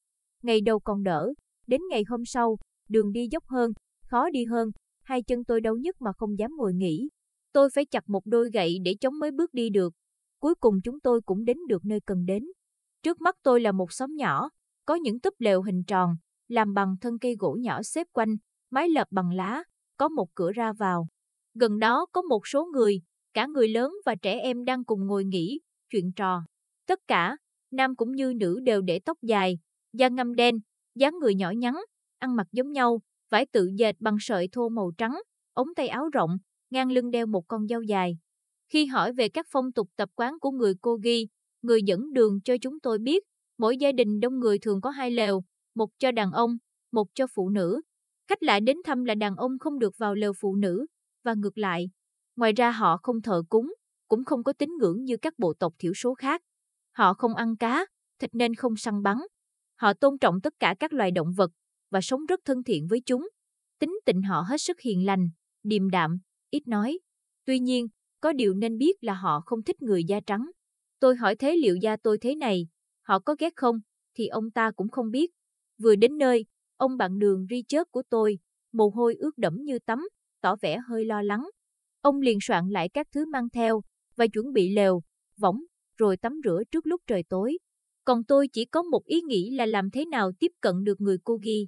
Ngày 0.44 0.62
đầu 0.62 0.80
còn 0.80 1.04
đỡ, 1.04 1.34
đến 1.68 1.82
ngày 1.90 2.04
hôm 2.08 2.26
sau, 2.26 2.58
đường 2.90 3.12
đi 3.12 3.28
dốc 3.32 3.44
hơn, 3.48 3.72
khó 4.06 4.30
đi 4.30 4.46
hơn, 4.46 4.70
hai 5.04 5.24
chân 5.24 5.44
tôi 5.44 5.62
đau 5.62 5.76
nhất 5.76 5.96
mà 6.02 6.12
không 6.14 6.40
dám 6.40 6.52
ngồi 6.58 6.74
nghỉ. 6.74 7.10
Tôi 7.54 7.70
phải 7.76 7.86
chặt 7.86 8.10
một 8.10 8.26
đôi 8.26 8.50
gậy 8.54 8.78
để 8.84 8.96
chống 9.02 9.20
mới 9.20 9.32
bước 9.32 9.54
đi 9.54 9.70
được. 9.70 9.94
Cuối 10.40 10.56
cùng 10.56 10.82
chúng 10.84 11.00
tôi 11.00 11.22
cũng 11.26 11.46
đến 11.46 11.58
được 11.68 11.86
nơi 11.86 12.00
cần 12.06 12.26
đến. 12.26 12.44
Trước 13.04 13.22
mắt 13.22 13.36
tôi 13.44 13.62
là 13.62 13.72
một 13.72 13.92
xóm 13.92 14.16
nhỏ, 14.16 14.50
có 14.86 14.96
những 14.96 15.20
túp 15.20 15.34
lều 15.40 15.62
hình 15.62 15.84
tròn, 15.84 16.16
làm 16.48 16.74
bằng 16.74 16.96
thân 17.02 17.20
cây 17.20 17.36
gỗ 17.40 17.58
nhỏ 17.62 17.84
xếp 17.84 18.08
quanh, 18.14 18.36
mái 18.72 18.90
lợp 18.90 19.08
bằng 19.12 19.32
lá, 19.32 19.64
có 19.98 20.10
một 20.10 20.28
cửa 20.36 20.52
ra 20.52 20.74
vào. 20.74 21.08
Gần 21.54 21.80
đó 21.80 22.06
có 22.12 22.22
một 22.22 22.48
số 22.48 22.66
người, 22.66 23.02
cả 23.34 23.46
người 23.46 23.68
lớn 23.68 23.94
và 24.06 24.16
trẻ 24.16 24.40
em 24.40 24.66
đang 24.66 24.86
cùng 24.86 25.08
ngồi 25.08 25.26
nghỉ, 25.26 25.60
chuyện 25.90 26.12
trò. 26.16 26.44
Tất 26.88 27.00
cả, 27.08 27.38
nam 27.72 27.96
cũng 27.96 28.12
như 28.12 28.34
nữ 28.34 28.60
đều 28.64 28.82
để 28.82 29.00
tóc 29.06 29.18
dài, 29.22 29.60
da 29.94 30.08
ngâm 30.08 30.36
đen, 30.36 30.60
dáng 30.96 31.20
người 31.20 31.36
nhỏ 31.36 31.52
nhắn, 31.52 31.76
ăn 32.20 32.36
mặc 32.36 32.48
giống 32.52 32.72
nhau, 32.72 33.02
vải 33.30 33.46
tự 33.46 33.70
dệt 33.78 33.96
bằng 34.00 34.18
sợi 34.20 34.48
thô 34.52 34.70
màu 34.70 34.92
trắng, 34.98 35.22
ống 35.54 35.68
tay 35.76 35.88
áo 35.88 36.10
rộng, 36.10 36.38
ngang 36.70 36.92
lưng 36.92 37.12
đeo 37.12 37.26
một 37.26 37.48
con 37.48 37.68
dao 37.68 37.82
dài. 37.82 38.18
Khi 38.70 38.86
hỏi 38.86 39.14
về 39.14 39.30
các 39.30 39.46
phong 39.50 39.72
tục 39.72 39.90
tập 39.96 40.10
quán 40.16 40.40
của 40.40 40.52
người 40.52 40.74
cô 40.82 40.96
ghi, 40.96 41.28
người 41.62 41.82
dẫn 41.84 42.14
đường 42.14 42.40
cho 42.42 42.58
chúng 42.62 42.80
tôi 42.80 42.98
biết, 43.00 43.24
mỗi 43.58 43.78
gia 43.78 43.92
đình 43.92 44.20
đông 44.20 44.40
người 44.40 44.60
thường 44.60 44.82
có 44.82 44.90
hai 44.90 45.12
lều, 45.12 45.44
một 45.76 45.90
cho 45.98 46.12
đàn 46.12 46.32
ông, 46.32 46.58
một 46.92 47.08
cho 47.14 47.28
phụ 47.36 47.50
nữ. 47.50 47.82
Khách 48.30 48.44
lạ 48.44 48.60
đến 48.60 48.78
thăm 48.84 49.04
là 49.06 49.16
đàn 49.16 49.36
ông 49.36 49.60
không 49.60 49.80
được 49.80 49.98
vào 49.98 50.16
lều 50.16 50.34
phụ 50.34 50.56
nữ, 50.56 50.86
và 51.24 51.34
ngược 51.34 51.58
lại. 51.58 51.90
Ngoài 52.36 52.54
ra 52.54 52.72
họ 52.72 52.98
không 53.04 53.22
thờ 53.22 53.44
cúng, 53.50 53.74
cũng 54.08 54.26
không 54.26 54.44
có 54.44 54.54
tín 54.54 54.70
ngưỡng 54.80 55.04
như 55.04 55.18
các 55.18 55.34
bộ 55.38 55.54
tộc 55.54 55.74
thiểu 55.80 55.94
số 55.94 56.14
khác. 56.14 56.42
Họ 56.92 57.14
không 57.14 57.36
ăn 57.36 57.58
cá, 57.58 57.86
thịt 58.20 58.30
nên 58.36 58.56
không 58.56 58.76
săn 58.76 59.04
bắn. 59.04 59.18
Họ 59.76 59.94
tôn 59.94 60.18
trọng 60.18 60.42
tất 60.42 60.54
cả 60.60 60.76
các 60.80 60.94
loài 60.94 61.12
động 61.12 61.34
vật 61.38 61.52
và 61.90 62.02
sống 62.02 62.26
rất 62.26 62.40
thân 62.46 62.64
thiện 62.64 62.88
với 62.88 63.02
chúng. 63.06 63.30
Tính 63.80 64.00
tình 64.06 64.22
họ 64.22 64.42
hết 64.42 64.62
sức 64.62 64.80
hiền 64.80 65.06
lành, 65.06 65.30
điềm 65.64 65.90
đạm, 65.90 66.20
ít 66.50 66.68
nói. 66.68 67.00
Tuy 67.46 67.60
nhiên, 67.60 67.88
có 68.22 68.34
điều 68.34 68.54
nên 68.54 68.78
biết 68.78 69.04
là 69.04 69.14
họ 69.14 69.42
không 69.46 69.64
thích 69.64 69.82
người 69.82 70.04
da 70.04 70.20
trắng. 70.28 70.52
Tôi 71.00 71.16
hỏi 71.16 71.36
thế 71.36 71.56
liệu 71.56 71.76
da 71.76 71.98
tôi 72.04 72.18
thế 72.18 72.36
này, 72.36 72.68
họ 73.02 73.20
có 73.20 73.36
ghét 73.40 73.54
không, 73.56 73.80
thì 74.14 74.28
ông 74.28 74.52
ta 74.52 74.72
cũng 74.72 74.90
không 74.90 75.12
biết. 75.12 75.32
Vừa 75.78 75.96
đến 75.96 76.18
nơi, 76.18 76.46
ông 76.80 76.98
bạn 76.98 77.20
đường 77.20 77.46
Richard 77.50 77.90
của 77.92 78.04
tôi, 78.10 78.40
mồ 78.72 78.90
hôi 78.90 79.16
ướt 79.16 79.38
đẫm 79.38 79.64
như 79.64 79.80
tắm, 79.80 80.08
tỏ 80.42 80.56
vẻ 80.62 80.80
hơi 80.88 81.06
lo 81.06 81.22
lắng. 81.22 81.50
Ông 82.02 82.22
liền 82.22 82.38
soạn 82.42 82.70
lại 82.70 82.90
các 82.90 83.08
thứ 83.12 83.26
mang 83.26 83.50
theo 83.50 83.82
và 84.16 84.28
chuẩn 84.28 84.54
bị 84.54 84.70
lều, 84.70 85.02
võng, 85.38 85.64
rồi 85.98 86.18
tắm 86.18 86.40
rửa 86.44 86.64
trước 86.72 86.88
lúc 86.88 87.02
trời 87.08 87.24
tối. 87.30 87.58
Còn 88.06 88.24
tôi 88.24 88.48
chỉ 88.48 88.66
có 88.66 88.84
một 88.84 89.06
ý 89.06 89.22
nghĩ 89.22 89.52
là 89.52 89.66
làm 89.66 89.90
thế 89.90 90.06
nào 90.06 90.32
tiếp 90.40 90.52
cận 90.62 90.84
được 90.84 91.02
người 91.02 91.18
cô 91.24 91.40
ghi. 91.44 91.68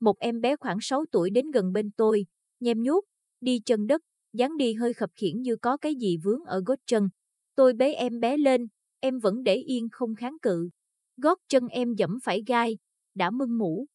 Một 0.00 0.18
em 0.18 0.40
bé 0.40 0.56
khoảng 0.56 0.78
6 0.80 1.04
tuổi 1.12 1.30
đến 1.30 1.50
gần 1.50 1.72
bên 1.72 1.90
tôi, 1.96 2.26
nhem 2.60 2.82
nhuốc, 2.82 3.04
đi 3.40 3.60
chân 3.66 3.86
đất, 3.86 4.02
dáng 4.32 4.56
đi 4.56 4.74
hơi 4.74 4.92
khập 4.94 5.10
khiễng 5.16 5.42
như 5.42 5.56
có 5.56 5.76
cái 5.76 5.94
gì 5.94 6.16
vướng 6.16 6.44
ở 6.44 6.62
gót 6.66 6.78
chân. 6.86 7.08
Tôi 7.54 7.72
bế 7.72 7.92
em 7.92 8.20
bé 8.20 8.36
lên, 8.36 8.66
em 9.00 9.18
vẫn 9.18 9.42
để 9.42 9.54
yên 9.54 9.88
không 9.92 10.14
kháng 10.14 10.36
cự. 10.42 10.68
Gót 11.16 11.38
chân 11.48 11.68
em 11.68 11.94
dẫm 11.94 12.18
phải 12.24 12.42
gai, 12.46 12.78
đã 13.14 13.30
mưng 13.30 13.58
mũ. 13.58 13.86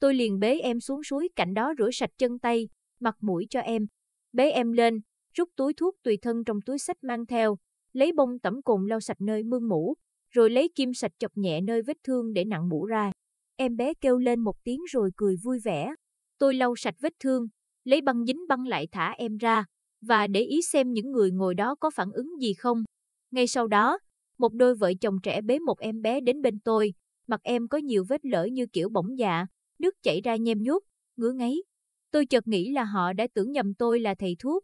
Tôi 0.00 0.14
liền 0.14 0.38
bế 0.38 0.58
em 0.58 0.80
xuống 0.80 1.02
suối 1.02 1.28
cạnh 1.36 1.54
đó 1.54 1.72
rửa 1.78 1.90
sạch 1.92 2.10
chân 2.18 2.38
tay, 2.38 2.68
mặt 3.00 3.16
mũi 3.20 3.46
cho 3.50 3.60
em. 3.60 3.86
Bế 4.32 4.50
em 4.50 4.72
lên, 4.72 5.00
rút 5.34 5.48
túi 5.56 5.74
thuốc 5.74 5.94
tùy 6.02 6.18
thân 6.22 6.44
trong 6.44 6.60
túi 6.66 6.78
sách 6.78 7.04
mang 7.04 7.26
theo, 7.26 7.56
lấy 7.92 8.12
bông 8.12 8.38
tẩm 8.38 8.62
cồn 8.62 8.86
lau 8.88 9.00
sạch 9.00 9.20
nơi 9.20 9.42
mương 9.42 9.68
mũ, 9.68 9.94
rồi 10.30 10.50
lấy 10.50 10.68
kim 10.74 10.94
sạch 10.94 11.12
chọc 11.18 11.36
nhẹ 11.36 11.60
nơi 11.60 11.82
vết 11.82 11.96
thương 12.04 12.32
để 12.32 12.44
nặng 12.44 12.68
mũ 12.68 12.86
ra. 12.86 13.12
Em 13.56 13.76
bé 13.76 13.94
kêu 14.00 14.18
lên 14.18 14.40
một 14.40 14.56
tiếng 14.64 14.80
rồi 14.90 15.10
cười 15.16 15.36
vui 15.42 15.58
vẻ. 15.64 15.94
Tôi 16.38 16.54
lau 16.54 16.76
sạch 16.76 16.94
vết 17.00 17.12
thương, 17.20 17.46
lấy 17.84 18.00
băng 18.00 18.24
dính 18.24 18.48
băng 18.48 18.66
lại 18.66 18.88
thả 18.92 19.10
em 19.10 19.36
ra, 19.36 19.64
và 20.00 20.26
để 20.26 20.40
ý 20.40 20.62
xem 20.62 20.92
những 20.92 21.12
người 21.12 21.30
ngồi 21.30 21.54
đó 21.54 21.74
có 21.80 21.90
phản 21.90 22.12
ứng 22.12 22.40
gì 22.40 22.54
không. 22.54 22.84
Ngay 23.30 23.46
sau 23.46 23.66
đó, 23.66 23.98
một 24.38 24.54
đôi 24.54 24.74
vợ 24.74 24.92
chồng 25.00 25.16
trẻ 25.22 25.40
bế 25.40 25.58
một 25.58 25.78
em 25.78 26.02
bé 26.02 26.20
đến 26.20 26.42
bên 26.42 26.60
tôi, 26.64 26.94
mặt 27.26 27.40
em 27.42 27.68
có 27.68 27.78
nhiều 27.78 28.04
vết 28.08 28.26
lở 28.26 28.44
như 28.44 28.66
kiểu 28.66 28.88
bỏng 28.88 29.18
dạ, 29.18 29.46
nước 29.80 29.94
chảy 30.02 30.20
ra 30.20 30.36
nhem 30.36 30.62
nhuốc, 30.62 30.82
ngứa 31.16 31.32
ngáy. 31.32 31.54
Tôi 32.10 32.26
chợt 32.26 32.48
nghĩ 32.48 32.72
là 32.72 32.84
họ 32.84 33.12
đã 33.12 33.26
tưởng 33.34 33.52
nhầm 33.52 33.74
tôi 33.74 34.00
là 34.00 34.14
thầy 34.18 34.36
thuốc. 34.38 34.62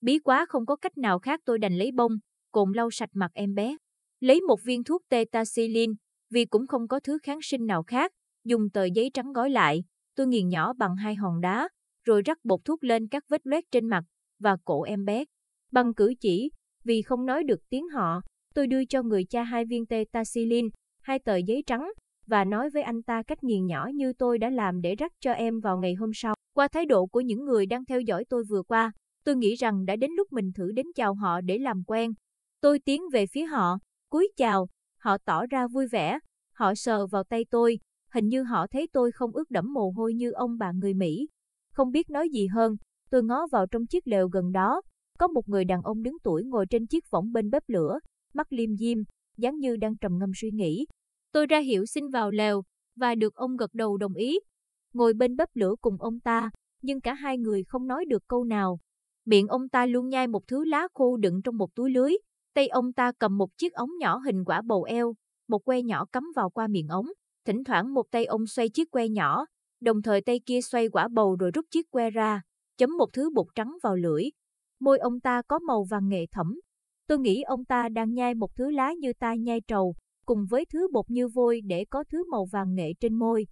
Bí 0.00 0.18
quá 0.18 0.46
không 0.48 0.66
có 0.66 0.76
cách 0.76 0.98
nào 0.98 1.18
khác 1.18 1.40
tôi 1.44 1.58
đành 1.58 1.78
lấy 1.78 1.92
bông, 1.92 2.12
cồn 2.52 2.72
lau 2.72 2.90
sạch 2.90 3.10
mặt 3.12 3.30
em 3.34 3.54
bé. 3.54 3.76
Lấy 4.20 4.40
một 4.40 4.62
viên 4.64 4.84
thuốc 4.84 5.02
tetacilin, 5.08 5.94
vì 6.30 6.44
cũng 6.44 6.66
không 6.66 6.88
có 6.88 7.00
thứ 7.00 7.18
kháng 7.22 7.38
sinh 7.42 7.66
nào 7.66 7.82
khác, 7.82 8.12
dùng 8.44 8.70
tờ 8.70 8.84
giấy 8.84 9.10
trắng 9.14 9.32
gói 9.32 9.50
lại, 9.50 9.84
tôi 10.14 10.26
nghiền 10.26 10.48
nhỏ 10.48 10.72
bằng 10.72 10.96
hai 10.96 11.14
hòn 11.14 11.40
đá, 11.40 11.68
rồi 12.04 12.22
rắc 12.22 12.38
bột 12.44 12.60
thuốc 12.64 12.84
lên 12.84 13.08
các 13.08 13.24
vết 13.28 13.46
loét 13.46 13.64
trên 13.70 13.86
mặt 13.86 14.04
và 14.38 14.56
cổ 14.64 14.82
em 14.82 15.04
bé. 15.04 15.24
Bằng 15.72 15.94
cử 15.94 16.14
chỉ, 16.20 16.50
vì 16.84 17.02
không 17.02 17.26
nói 17.26 17.44
được 17.44 17.60
tiếng 17.68 17.88
họ, 17.88 18.20
tôi 18.54 18.66
đưa 18.66 18.84
cho 18.84 19.02
người 19.02 19.24
cha 19.24 19.42
hai 19.42 19.64
viên 19.64 19.86
tetacilin, 19.86 20.68
hai 21.02 21.18
tờ 21.18 21.36
giấy 21.36 21.62
trắng, 21.66 21.92
và 22.26 22.44
nói 22.44 22.70
với 22.70 22.82
anh 22.82 23.02
ta 23.02 23.22
cách 23.22 23.44
nghiền 23.44 23.66
nhỏ 23.66 23.88
như 23.94 24.12
tôi 24.12 24.38
đã 24.38 24.50
làm 24.50 24.80
để 24.80 24.94
rắc 24.94 25.12
cho 25.20 25.32
em 25.32 25.60
vào 25.60 25.78
ngày 25.78 25.94
hôm 25.94 26.10
sau. 26.14 26.34
Qua 26.54 26.68
thái 26.68 26.86
độ 26.86 27.06
của 27.06 27.20
những 27.20 27.44
người 27.44 27.66
đang 27.66 27.84
theo 27.84 28.00
dõi 28.00 28.24
tôi 28.28 28.44
vừa 28.48 28.62
qua, 28.62 28.92
tôi 29.24 29.36
nghĩ 29.36 29.54
rằng 29.54 29.84
đã 29.86 29.96
đến 29.96 30.10
lúc 30.16 30.32
mình 30.32 30.52
thử 30.52 30.72
đến 30.72 30.86
chào 30.94 31.14
họ 31.14 31.40
để 31.40 31.58
làm 31.58 31.82
quen. 31.86 32.12
Tôi 32.60 32.78
tiến 32.78 33.02
về 33.12 33.26
phía 33.26 33.44
họ, 33.44 33.78
cúi 34.10 34.28
chào, 34.36 34.68
họ 34.98 35.18
tỏ 35.24 35.46
ra 35.46 35.66
vui 35.66 35.86
vẻ, 35.86 36.18
họ 36.54 36.74
sờ 36.74 37.06
vào 37.06 37.24
tay 37.24 37.44
tôi, 37.50 37.78
hình 38.14 38.28
như 38.28 38.42
họ 38.42 38.66
thấy 38.66 38.88
tôi 38.92 39.12
không 39.12 39.32
ướt 39.32 39.50
đẫm 39.50 39.72
mồ 39.72 39.90
hôi 39.90 40.14
như 40.14 40.30
ông 40.30 40.58
bà 40.58 40.72
người 40.72 40.94
Mỹ. 40.94 41.28
Không 41.72 41.92
biết 41.92 42.10
nói 42.10 42.28
gì 42.28 42.46
hơn, 42.46 42.76
tôi 43.10 43.22
ngó 43.22 43.46
vào 43.52 43.66
trong 43.66 43.86
chiếc 43.86 44.06
lều 44.06 44.28
gần 44.28 44.52
đó, 44.52 44.82
có 45.18 45.28
một 45.28 45.48
người 45.48 45.64
đàn 45.64 45.82
ông 45.82 46.02
đứng 46.02 46.16
tuổi 46.22 46.44
ngồi 46.44 46.66
trên 46.66 46.86
chiếc 46.86 47.10
võng 47.10 47.32
bên 47.32 47.50
bếp 47.50 47.62
lửa, 47.66 47.98
mắt 48.34 48.52
liêm 48.52 48.76
diêm, 48.76 48.98
dáng 49.36 49.58
như 49.58 49.76
đang 49.76 49.96
trầm 49.96 50.18
ngâm 50.18 50.30
suy 50.34 50.50
nghĩ. 50.50 50.86
Tôi 51.32 51.46
ra 51.46 51.58
hiệu 51.58 51.86
xin 51.86 52.08
vào 52.08 52.30
lều, 52.30 52.62
và 52.96 53.14
được 53.14 53.34
ông 53.34 53.56
gật 53.56 53.74
đầu 53.74 53.96
đồng 53.96 54.14
ý. 54.14 54.38
Ngồi 54.92 55.12
bên 55.14 55.36
bếp 55.36 55.48
lửa 55.54 55.74
cùng 55.80 55.96
ông 56.00 56.20
ta, 56.20 56.50
nhưng 56.82 57.00
cả 57.00 57.14
hai 57.14 57.38
người 57.38 57.64
không 57.64 57.86
nói 57.86 58.04
được 58.04 58.22
câu 58.28 58.44
nào. 58.44 58.78
Miệng 59.26 59.46
ông 59.46 59.68
ta 59.68 59.86
luôn 59.86 60.08
nhai 60.08 60.26
một 60.26 60.46
thứ 60.46 60.64
lá 60.64 60.88
khô 60.94 61.16
đựng 61.16 61.42
trong 61.44 61.56
một 61.56 61.74
túi 61.74 61.90
lưới, 61.90 62.12
tay 62.54 62.68
ông 62.68 62.92
ta 62.92 63.12
cầm 63.18 63.38
một 63.38 63.48
chiếc 63.58 63.72
ống 63.72 63.90
nhỏ 63.98 64.18
hình 64.18 64.44
quả 64.44 64.62
bầu 64.62 64.82
eo, 64.82 65.14
một 65.48 65.64
que 65.64 65.82
nhỏ 65.82 66.04
cắm 66.12 66.24
vào 66.36 66.50
qua 66.50 66.66
miệng 66.66 66.88
ống. 66.88 67.06
Thỉnh 67.46 67.64
thoảng 67.64 67.94
một 67.94 68.10
tay 68.10 68.24
ông 68.24 68.46
xoay 68.46 68.68
chiếc 68.68 68.90
que 68.90 69.08
nhỏ, 69.08 69.46
đồng 69.80 70.02
thời 70.02 70.20
tay 70.20 70.40
kia 70.46 70.60
xoay 70.60 70.88
quả 70.88 71.08
bầu 71.08 71.36
rồi 71.36 71.50
rút 71.54 71.64
chiếc 71.70 71.90
que 71.90 72.10
ra, 72.10 72.40
chấm 72.76 72.96
một 72.96 73.06
thứ 73.12 73.30
bột 73.34 73.46
trắng 73.54 73.76
vào 73.82 73.96
lưỡi. 73.96 74.24
Môi 74.80 74.98
ông 74.98 75.20
ta 75.20 75.42
có 75.42 75.58
màu 75.58 75.84
vàng 75.84 76.08
nghệ 76.08 76.26
thẫm. 76.32 76.60
Tôi 77.08 77.18
nghĩ 77.18 77.42
ông 77.42 77.64
ta 77.64 77.88
đang 77.88 78.14
nhai 78.14 78.34
một 78.34 78.56
thứ 78.56 78.70
lá 78.70 78.92
như 78.92 79.12
ta 79.12 79.34
nhai 79.34 79.60
trầu, 79.60 79.94
cùng 80.26 80.46
với 80.50 80.64
thứ 80.72 80.88
bột 80.92 81.10
như 81.10 81.28
vôi 81.28 81.60
để 81.64 81.84
có 81.90 82.04
thứ 82.10 82.24
màu 82.30 82.46
vàng 82.52 82.74
nghệ 82.74 82.92
trên 83.00 83.14
môi. 83.14 83.46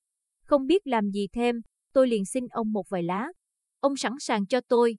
Không 0.44 0.66
biết 0.66 0.86
làm 0.86 1.10
gì 1.10 1.28
thêm, 1.32 1.60
tôi 1.92 2.08
liền 2.08 2.24
xin 2.24 2.46
ông 2.46 2.72
một 2.72 2.88
vài 2.88 3.02
lá. 3.02 3.28
Ông 3.80 3.96
sẵn 3.96 4.12
sàng 4.18 4.46
cho 4.46 4.60
tôi. 4.68 4.96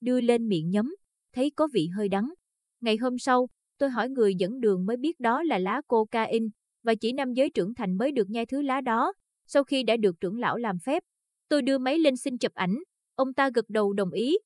Đưa 0.00 0.20
lên 0.20 0.48
miệng 0.48 0.70
nhấm, 0.70 0.94
thấy 1.32 1.50
có 1.56 1.68
vị 1.72 1.88
hơi 1.96 2.08
đắng. 2.08 2.34
Ngày 2.80 2.96
hôm 2.96 3.18
sau, 3.18 3.48
tôi 3.78 3.90
hỏi 3.90 4.08
người 4.08 4.34
dẫn 4.34 4.60
đường 4.60 4.86
mới 4.86 4.96
biết 4.96 5.20
đó 5.20 5.42
là 5.42 5.58
lá 5.58 5.80
cocaine, 5.86 6.46
và 6.82 6.94
chỉ 6.94 7.12
nam 7.12 7.32
giới 7.32 7.50
trưởng 7.50 7.74
thành 7.74 7.96
mới 7.98 8.12
được 8.12 8.30
nhai 8.30 8.46
thứ 8.46 8.62
lá 8.62 8.80
đó, 8.80 9.12
sau 9.46 9.64
khi 9.64 9.82
đã 9.82 9.96
được 9.96 10.20
trưởng 10.20 10.38
lão 10.38 10.56
làm 10.56 10.78
phép. 10.78 11.02
Tôi 11.48 11.62
đưa 11.62 11.78
máy 11.78 11.98
lên 11.98 12.16
xin 12.16 12.38
chụp 12.38 12.52
ảnh, 12.54 12.74
ông 13.14 13.34
ta 13.34 13.50
gật 13.54 13.64
đầu 13.68 13.92
đồng 13.92 14.10
ý. 14.10 14.38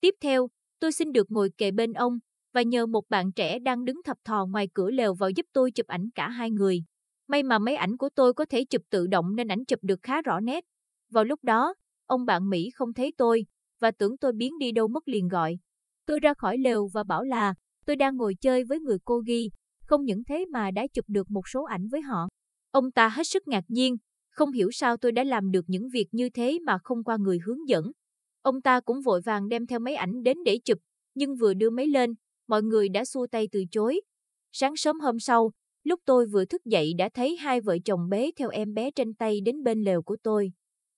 Tiếp 0.00 0.14
theo, 0.20 0.48
tôi 0.80 0.92
xin 0.92 1.12
được 1.12 1.30
ngồi 1.30 1.50
kề 1.58 1.70
bên 1.70 1.92
ông, 1.92 2.18
và 2.52 2.62
nhờ 2.62 2.86
một 2.86 3.08
bạn 3.08 3.32
trẻ 3.32 3.58
đang 3.58 3.84
đứng 3.84 4.02
thập 4.04 4.16
thò 4.24 4.46
ngoài 4.46 4.68
cửa 4.74 4.90
lều 4.90 5.14
vào 5.14 5.30
giúp 5.30 5.46
tôi 5.52 5.70
chụp 5.70 5.86
ảnh 5.86 6.10
cả 6.14 6.28
hai 6.28 6.50
người. 6.50 6.82
May 7.28 7.42
mà 7.42 7.58
máy 7.58 7.74
ảnh 7.74 7.96
của 7.96 8.08
tôi 8.14 8.34
có 8.34 8.44
thể 8.44 8.64
chụp 8.64 8.82
tự 8.90 9.06
động 9.06 9.36
nên 9.36 9.48
ảnh 9.48 9.64
chụp 9.64 9.78
được 9.82 10.00
khá 10.02 10.22
rõ 10.22 10.40
nét. 10.40 10.64
Vào 11.10 11.24
lúc 11.24 11.44
đó, 11.44 11.74
ông 12.06 12.24
bạn 12.24 12.50
Mỹ 12.50 12.70
không 12.74 12.92
thấy 12.92 13.12
tôi, 13.16 13.46
và 13.80 13.90
tưởng 13.90 14.18
tôi 14.18 14.32
biến 14.32 14.58
đi 14.58 14.72
đâu 14.72 14.88
mất 14.88 15.08
liền 15.08 15.28
gọi. 15.28 15.58
Tôi 16.06 16.20
ra 16.20 16.34
khỏi 16.34 16.58
lều 16.58 16.88
và 16.92 17.04
bảo 17.04 17.24
là 17.24 17.54
tôi 17.86 17.96
đang 17.96 18.16
ngồi 18.16 18.34
chơi 18.40 18.64
với 18.64 18.80
người 18.80 18.98
cô 19.04 19.18
ghi, 19.18 19.50
không 19.86 20.04
những 20.04 20.24
thế 20.24 20.46
mà 20.52 20.70
đã 20.70 20.86
chụp 20.94 21.04
được 21.08 21.30
một 21.30 21.48
số 21.48 21.64
ảnh 21.64 21.88
với 21.88 22.00
họ. 22.00 22.28
Ông 22.70 22.90
ta 22.92 23.08
hết 23.08 23.26
sức 23.26 23.48
ngạc 23.48 23.64
nhiên, 23.68 23.96
không 24.30 24.52
hiểu 24.52 24.68
sao 24.72 24.96
tôi 24.96 25.12
đã 25.12 25.24
làm 25.24 25.50
được 25.50 25.64
những 25.66 25.88
việc 25.92 26.06
như 26.12 26.28
thế 26.28 26.58
mà 26.66 26.78
không 26.84 27.04
qua 27.04 27.16
người 27.16 27.38
hướng 27.46 27.68
dẫn. 27.68 27.84
Ông 28.42 28.62
ta 28.62 28.80
cũng 28.80 29.00
vội 29.00 29.20
vàng 29.20 29.48
đem 29.48 29.66
theo 29.66 29.78
máy 29.78 29.94
ảnh 29.94 30.22
đến 30.22 30.36
để 30.44 30.58
chụp, 30.64 30.78
nhưng 31.14 31.36
vừa 31.36 31.54
đưa 31.54 31.70
máy 31.70 31.86
lên, 31.86 32.14
mọi 32.52 32.62
người 32.62 32.88
đã 32.88 33.04
xua 33.04 33.26
tay 33.26 33.48
từ 33.52 33.64
chối. 33.70 34.00
Sáng 34.52 34.76
sớm 34.76 35.00
hôm 35.00 35.20
sau, 35.20 35.52
lúc 35.84 36.00
tôi 36.04 36.26
vừa 36.26 36.44
thức 36.44 36.64
dậy 36.64 36.92
đã 36.98 37.08
thấy 37.14 37.36
hai 37.36 37.60
vợ 37.60 37.78
chồng 37.84 38.08
bế 38.08 38.30
theo 38.36 38.48
em 38.48 38.74
bé 38.74 38.90
trên 38.90 39.14
tay 39.14 39.40
đến 39.40 39.62
bên 39.62 39.82
lều 39.82 40.02
của 40.02 40.16
tôi. 40.22 40.52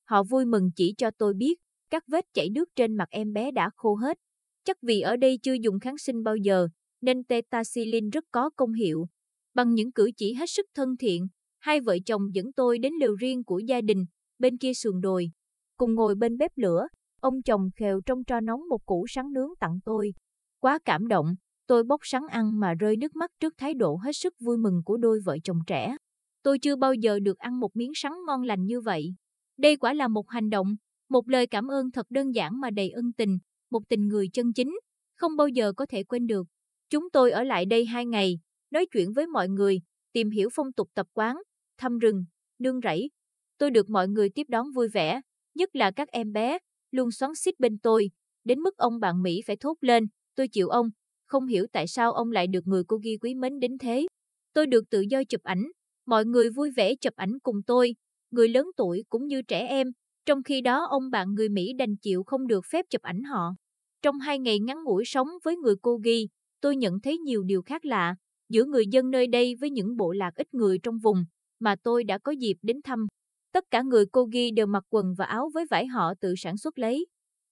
Họ 0.04 0.22
vui 0.22 0.44
mừng 0.44 0.70
chỉ 0.76 0.94
cho 0.98 1.10
tôi 1.18 1.34
biết, 1.34 1.58
các 1.90 2.02
vết 2.06 2.24
chảy 2.34 2.48
nước 2.50 2.68
trên 2.76 2.96
mặt 2.96 3.08
em 3.10 3.32
bé 3.32 3.50
đã 3.50 3.70
khô 3.76 3.94
hết. 3.94 4.18
Chắc 4.64 4.76
vì 4.82 5.00
ở 5.00 5.16
đây 5.16 5.38
chưa 5.42 5.52
dùng 5.52 5.80
kháng 5.80 5.98
sinh 5.98 6.22
bao 6.22 6.36
giờ, 6.36 6.68
nên 7.00 7.24
tetacilin 7.24 8.10
rất 8.10 8.24
có 8.30 8.50
công 8.56 8.72
hiệu. 8.72 9.06
Bằng 9.54 9.74
những 9.74 9.92
cử 9.92 10.10
chỉ 10.16 10.34
hết 10.34 10.46
sức 10.50 10.66
thân 10.74 10.96
thiện, 10.96 11.26
hai 11.58 11.80
vợ 11.80 11.98
chồng 12.06 12.22
dẫn 12.34 12.52
tôi 12.52 12.78
đến 12.78 12.92
lều 13.00 13.14
riêng 13.14 13.44
của 13.44 13.58
gia 13.58 13.80
đình, 13.80 14.04
bên 14.38 14.58
kia 14.58 14.74
sườn 14.74 15.00
đồi. 15.00 15.30
Cùng 15.76 15.94
ngồi 15.94 16.14
bên 16.14 16.38
bếp 16.38 16.50
lửa, 16.56 16.86
ông 17.20 17.42
chồng 17.42 17.68
khều 17.76 18.00
trong 18.06 18.24
tro 18.24 18.40
nóng 18.40 18.68
một 18.68 18.86
củ 18.86 19.06
sáng 19.08 19.32
nướng 19.32 19.50
tặng 19.60 19.78
tôi. 19.84 20.12
Quá 20.60 20.78
cảm 20.84 21.08
động, 21.08 21.34
tôi 21.66 21.84
bốc 21.84 22.00
sắn 22.04 22.22
ăn 22.30 22.60
mà 22.60 22.74
rơi 22.74 22.96
nước 22.96 23.16
mắt 23.16 23.30
trước 23.40 23.54
thái 23.58 23.74
độ 23.74 23.96
hết 23.96 24.12
sức 24.12 24.34
vui 24.40 24.56
mừng 24.58 24.82
của 24.84 24.96
đôi 24.96 25.20
vợ 25.24 25.38
chồng 25.44 25.58
trẻ. 25.66 25.96
Tôi 26.42 26.58
chưa 26.58 26.76
bao 26.76 26.94
giờ 26.94 27.18
được 27.18 27.38
ăn 27.38 27.60
một 27.60 27.76
miếng 27.76 27.92
sắn 27.94 28.12
ngon 28.26 28.42
lành 28.42 28.64
như 28.64 28.80
vậy. 28.80 29.14
Đây 29.58 29.76
quả 29.76 29.92
là 29.92 30.08
một 30.08 30.30
hành 30.30 30.50
động, 30.50 30.76
một 31.08 31.28
lời 31.28 31.46
cảm 31.46 31.66
ơn 31.66 31.90
thật 31.90 32.06
đơn 32.10 32.34
giản 32.34 32.60
mà 32.60 32.70
đầy 32.70 32.90
ân 32.90 33.12
tình, 33.12 33.38
một 33.70 33.80
tình 33.88 34.08
người 34.08 34.28
chân 34.32 34.52
chính, 34.52 34.78
không 35.16 35.36
bao 35.36 35.48
giờ 35.48 35.72
có 35.72 35.86
thể 35.86 36.02
quên 36.04 36.26
được. 36.26 36.46
Chúng 36.90 37.10
tôi 37.10 37.30
ở 37.30 37.42
lại 37.42 37.66
đây 37.66 37.84
hai 37.84 38.06
ngày, 38.06 38.38
nói 38.70 38.86
chuyện 38.92 39.12
với 39.12 39.26
mọi 39.26 39.48
người, 39.48 39.80
tìm 40.12 40.30
hiểu 40.30 40.48
phong 40.54 40.72
tục 40.72 40.88
tập 40.94 41.06
quán, 41.12 41.36
thăm 41.78 41.98
rừng, 41.98 42.24
nương 42.58 42.80
rẫy. 42.80 43.10
Tôi 43.58 43.70
được 43.70 43.90
mọi 43.90 44.08
người 44.08 44.28
tiếp 44.34 44.46
đón 44.48 44.66
vui 44.74 44.88
vẻ, 44.88 45.20
nhất 45.54 45.76
là 45.76 45.90
các 45.90 46.08
em 46.08 46.32
bé, 46.32 46.58
luôn 46.90 47.10
xoắn 47.10 47.30
xít 47.34 47.54
bên 47.58 47.78
tôi, 47.78 48.10
đến 48.44 48.60
mức 48.60 48.76
ông 48.76 49.00
bạn 49.00 49.22
Mỹ 49.22 49.40
phải 49.46 49.56
thốt 49.56 49.74
lên, 49.80 50.06
tôi 50.34 50.48
chịu 50.48 50.68
ông, 50.68 50.90
không 51.26 51.46
hiểu 51.46 51.66
tại 51.72 51.86
sao 51.86 52.12
ông 52.12 52.32
lại 52.32 52.46
được 52.46 52.66
người 52.66 52.82
cô 52.88 52.96
ghi 52.96 53.16
quý 53.20 53.34
mến 53.34 53.58
đến 53.60 53.78
thế. 53.78 54.06
Tôi 54.52 54.66
được 54.66 54.84
tự 54.90 55.00
do 55.00 55.24
chụp 55.24 55.42
ảnh, 55.42 55.64
mọi 56.06 56.24
người 56.24 56.50
vui 56.50 56.70
vẻ 56.70 56.94
chụp 56.94 57.14
ảnh 57.16 57.38
cùng 57.42 57.62
tôi, 57.66 57.94
người 58.30 58.48
lớn 58.48 58.66
tuổi 58.76 59.04
cũng 59.08 59.26
như 59.26 59.42
trẻ 59.42 59.66
em, 59.66 59.86
trong 60.26 60.42
khi 60.42 60.60
đó 60.60 60.86
ông 60.90 61.10
bạn 61.10 61.34
người 61.34 61.48
Mỹ 61.48 61.72
đành 61.78 61.96
chịu 61.96 62.22
không 62.26 62.46
được 62.46 62.64
phép 62.72 62.84
chụp 62.90 63.02
ảnh 63.02 63.22
họ. 63.22 63.54
Trong 64.02 64.18
hai 64.18 64.38
ngày 64.38 64.60
ngắn 64.60 64.84
ngủi 64.84 65.04
sống 65.04 65.28
với 65.44 65.56
người 65.56 65.74
cô 65.82 65.96
ghi, 65.96 66.28
tôi 66.60 66.76
nhận 66.76 67.00
thấy 67.00 67.18
nhiều 67.18 67.42
điều 67.42 67.62
khác 67.62 67.84
lạ 67.84 68.14
giữa 68.48 68.64
người 68.64 68.84
dân 68.86 69.10
nơi 69.10 69.26
đây 69.26 69.54
với 69.60 69.70
những 69.70 69.96
bộ 69.96 70.12
lạc 70.12 70.30
ít 70.36 70.54
người 70.54 70.78
trong 70.82 70.98
vùng 70.98 71.24
mà 71.60 71.76
tôi 71.82 72.04
đã 72.04 72.18
có 72.18 72.32
dịp 72.32 72.56
đến 72.62 72.82
thăm. 72.84 73.06
Tất 73.52 73.64
cả 73.70 73.82
người 73.82 74.04
cô 74.12 74.24
ghi 74.24 74.50
đều 74.50 74.66
mặc 74.66 74.84
quần 74.90 75.14
và 75.18 75.24
áo 75.24 75.50
với 75.54 75.64
vải 75.70 75.86
họ 75.86 76.14
tự 76.20 76.34
sản 76.36 76.56
xuất 76.56 76.78
lấy. 76.78 77.06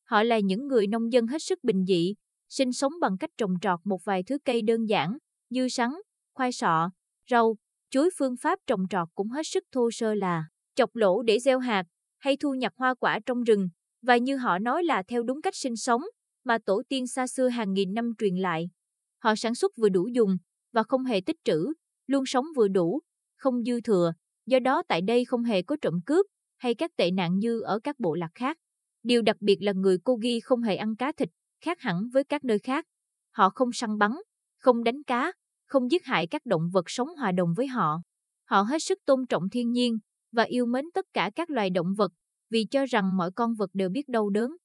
Họ 0.04 0.22
là 0.22 0.38
những 0.38 0.66
người 0.66 0.86
nông 0.86 1.12
dân 1.12 1.26
hết 1.26 1.42
sức 1.42 1.64
bình 1.64 1.84
dị, 1.84 2.14
sinh 2.52 2.72
sống 2.72 2.92
bằng 3.00 3.18
cách 3.18 3.30
trồng 3.38 3.54
trọt 3.60 3.80
một 3.84 4.04
vài 4.04 4.22
thứ 4.22 4.38
cây 4.44 4.62
đơn 4.62 4.88
giản 4.88 5.18
như 5.50 5.68
sắn, 5.68 5.90
khoai 6.34 6.52
sọ, 6.52 6.90
rau, 7.30 7.56
chuối 7.90 8.10
phương 8.18 8.36
pháp 8.36 8.58
trồng 8.66 8.84
trọt 8.90 9.08
cũng 9.14 9.28
hết 9.28 9.42
sức 9.46 9.64
thô 9.72 9.90
sơ 9.90 10.14
là 10.14 10.44
chọc 10.74 10.96
lỗ 10.96 11.22
để 11.22 11.38
gieo 11.38 11.58
hạt 11.58 11.84
hay 12.18 12.36
thu 12.36 12.54
nhặt 12.54 12.72
hoa 12.76 12.94
quả 12.94 13.18
trong 13.26 13.42
rừng 13.42 13.68
và 14.02 14.16
như 14.16 14.36
họ 14.36 14.58
nói 14.58 14.84
là 14.84 15.02
theo 15.08 15.22
đúng 15.22 15.42
cách 15.42 15.56
sinh 15.56 15.76
sống 15.76 16.02
mà 16.44 16.58
tổ 16.66 16.82
tiên 16.88 17.06
xa 17.06 17.26
xưa 17.26 17.48
hàng 17.48 17.72
nghìn 17.72 17.94
năm 17.94 18.12
truyền 18.18 18.36
lại. 18.36 18.70
Họ 19.18 19.34
sản 19.36 19.54
xuất 19.54 19.72
vừa 19.76 19.88
đủ 19.88 20.08
dùng 20.08 20.36
và 20.72 20.82
không 20.82 21.04
hề 21.04 21.20
tích 21.26 21.36
trữ, 21.44 21.72
luôn 22.06 22.26
sống 22.26 22.44
vừa 22.56 22.68
đủ, 22.68 23.00
không 23.36 23.64
dư 23.64 23.80
thừa, 23.80 24.12
do 24.46 24.58
đó 24.58 24.82
tại 24.88 25.00
đây 25.02 25.24
không 25.24 25.44
hề 25.44 25.62
có 25.62 25.76
trộm 25.82 26.00
cướp 26.06 26.26
hay 26.56 26.74
các 26.74 26.90
tệ 26.96 27.10
nạn 27.10 27.38
như 27.38 27.60
ở 27.60 27.80
các 27.84 28.00
bộ 28.00 28.14
lạc 28.14 28.30
khác. 28.34 28.56
Điều 29.02 29.22
đặc 29.22 29.36
biệt 29.40 29.56
là 29.60 29.72
người 29.72 29.98
Kogi 29.98 30.40
không 30.44 30.62
hề 30.62 30.76
ăn 30.76 30.96
cá 30.96 31.12
thịt, 31.12 31.28
khác 31.62 31.80
hẳn 31.80 32.08
với 32.12 32.24
các 32.24 32.44
nơi 32.44 32.58
khác. 32.58 32.84
Họ 33.30 33.50
không 33.50 33.72
săn 33.72 33.98
bắn, 33.98 34.10
không 34.58 34.84
đánh 34.84 35.02
cá, 35.02 35.32
không 35.66 35.90
giết 35.90 36.04
hại 36.04 36.26
các 36.26 36.46
động 36.46 36.70
vật 36.72 36.84
sống 36.86 37.08
hòa 37.18 37.32
đồng 37.32 37.54
với 37.56 37.66
họ. 37.66 38.02
Họ 38.44 38.62
hết 38.62 38.82
sức 38.82 38.98
tôn 39.06 39.26
trọng 39.26 39.48
thiên 39.50 39.70
nhiên 39.70 39.98
và 40.32 40.42
yêu 40.42 40.66
mến 40.66 40.84
tất 40.94 41.06
cả 41.12 41.30
các 41.34 41.50
loài 41.50 41.70
động 41.70 41.94
vật 41.96 42.12
vì 42.50 42.66
cho 42.70 42.86
rằng 42.86 43.16
mọi 43.16 43.30
con 43.32 43.54
vật 43.54 43.70
đều 43.74 43.88
biết 43.88 44.08
đau 44.08 44.30
đớn. 44.30 44.56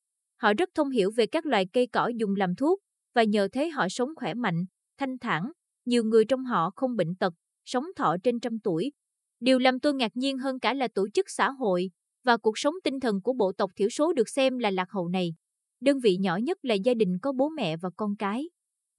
Họ 0.42 0.54
rất 0.58 0.70
thông 0.76 0.90
hiểu 0.90 1.12
về 1.16 1.26
các 1.26 1.46
loài 1.46 1.66
cây 1.74 1.88
cỏ 1.88 2.12
dùng 2.16 2.36
làm 2.36 2.56
thuốc 2.56 2.80
và 3.16 3.24
nhờ 3.24 3.48
thế 3.52 3.70
họ 3.70 3.90
sống 3.90 4.10
khỏe 4.16 4.34
mạnh, 4.34 4.66
thanh 4.98 5.18
thản. 5.18 5.52
Nhiều 5.86 6.04
người 6.04 6.26
trong 6.26 6.46
họ 6.46 6.72
không 6.76 6.96
bệnh 6.96 7.16
tật, 7.16 7.34
sống 7.66 7.86
thọ 7.96 8.16
trên 8.24 8.40
trăm 8.40 8.60
tuổi. 8.60 8.92
Điều 9.40 9.60
làm 9.60 9.80
tôi 9.80 9.94
ngạc 9.94 10.12
nhiên 10.16 10.38
hơn 10.38 10.60
cả 10.60 10.74
là 10.74 10.88
tổ 10.96 11.08
chức 11.14 11.26
xã 11.30 11.52
hội 11.52 11.90
và 12.24 12.38
cuộc 12.38 12.58
sống 12.58 12.74
tinh 12.84 13.00
thần 13.00 13.22
của 13.22 13.34
bộ 13.34 13.52
tộc 13.58 13.72
thiểu 13.76 13.90
số 13.90 14.14
được 14.14 14.30
xem 14.30 14.58
là 14.58 14.72
lạc 14.72 14.92
hậu 14.92 15.08
này. 15.08 15.36
Đơn 15.82 16.00
vị 16.00 16.18
nhỏ 16.18 16.38
nhất 16.38 16.66
là 16.66 16.76
gia 16.76 16.94
đình 16.94 17.18
có 17.22 17.32
bố 17.32 17.50
mẹ 17.50 17.78
và 17.78 17.90
con 17.98 18.16
cái. 18.16 18.50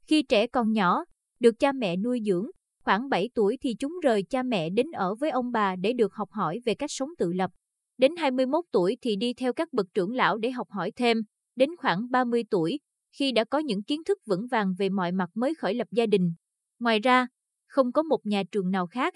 Khi 0.07 0.23
trẻ 0.23 0.47
còn 0.47 0.73
nhỏ, 0.73 1.05
được 1.41 1.59
cha 1.59 1.73
mẹ 1.73 1.97
nuôi 1.97 2.21
dưỡng, 2.27 2.47
khoảng 2.85 3.09
7 3.09 3.31
tuổi 3.35 3.57
thì 3.61 3.75
chúng 3.79 4.01
rời 4.03 4.23
cha 4.23 4.43
mẹ 4.43 4.71
đến 4.71 4.87
ở 4.93 5.15
với 5.15 5.31
ông 5.31 5.53
bà 5.53 5.77
để 5.77 5.93
được 5.93 6.15
học 6.15 6.29
hỏi 6.33 6.61
về 6.65 6.75
cách 6.75 6.91
sống 6.91 7.11
tự 7.19 7.33
lập. 7.33 7.51
Đến 7.99 8.17
21 8.17 8.65
tuổi 8.73 8.97
thì 9.03 9.17
đi 9.17 9.35
theo 9.35 9.53
các 9.53 9.73
bậc 9.73 9.87
trưởng 9.95 10.15
lão 10.15 10.39
để 10.39 10.51
học 10.51 10.69
hỏi 10.71 10.93
thêm, 10.97 11.23
đến 11.57 11.77
khoảng 11.77 12.11
30 12.11 12.45
tuổi, 12.51 12.81
khi 13.13 13.33
đã 13.33 13.45
có 13.45 13.59
những 13.59 13.83
kiến 13.83 14.05
thức 14.05 14.19
vững 14.27 14.47
vàng 14.47 14.75
về 14.79 14.89
mọi 14.89 15.13
mặt 15.13 15.31
mới 15.35 15.55
khởi 15.55 15.75
lập 15.75 15.89
gia 15.91 16.07
đình. 16.07 16.33
Ngoài 16.81 17.01
ra, 17.01 17.27
không 17.67 17.93
có 17.93 18.03
một 18.03 18.27
nhà 18.27 18.43
trường 18.53 18.71
nào 18.71 18.87
khác. 18.87 19.15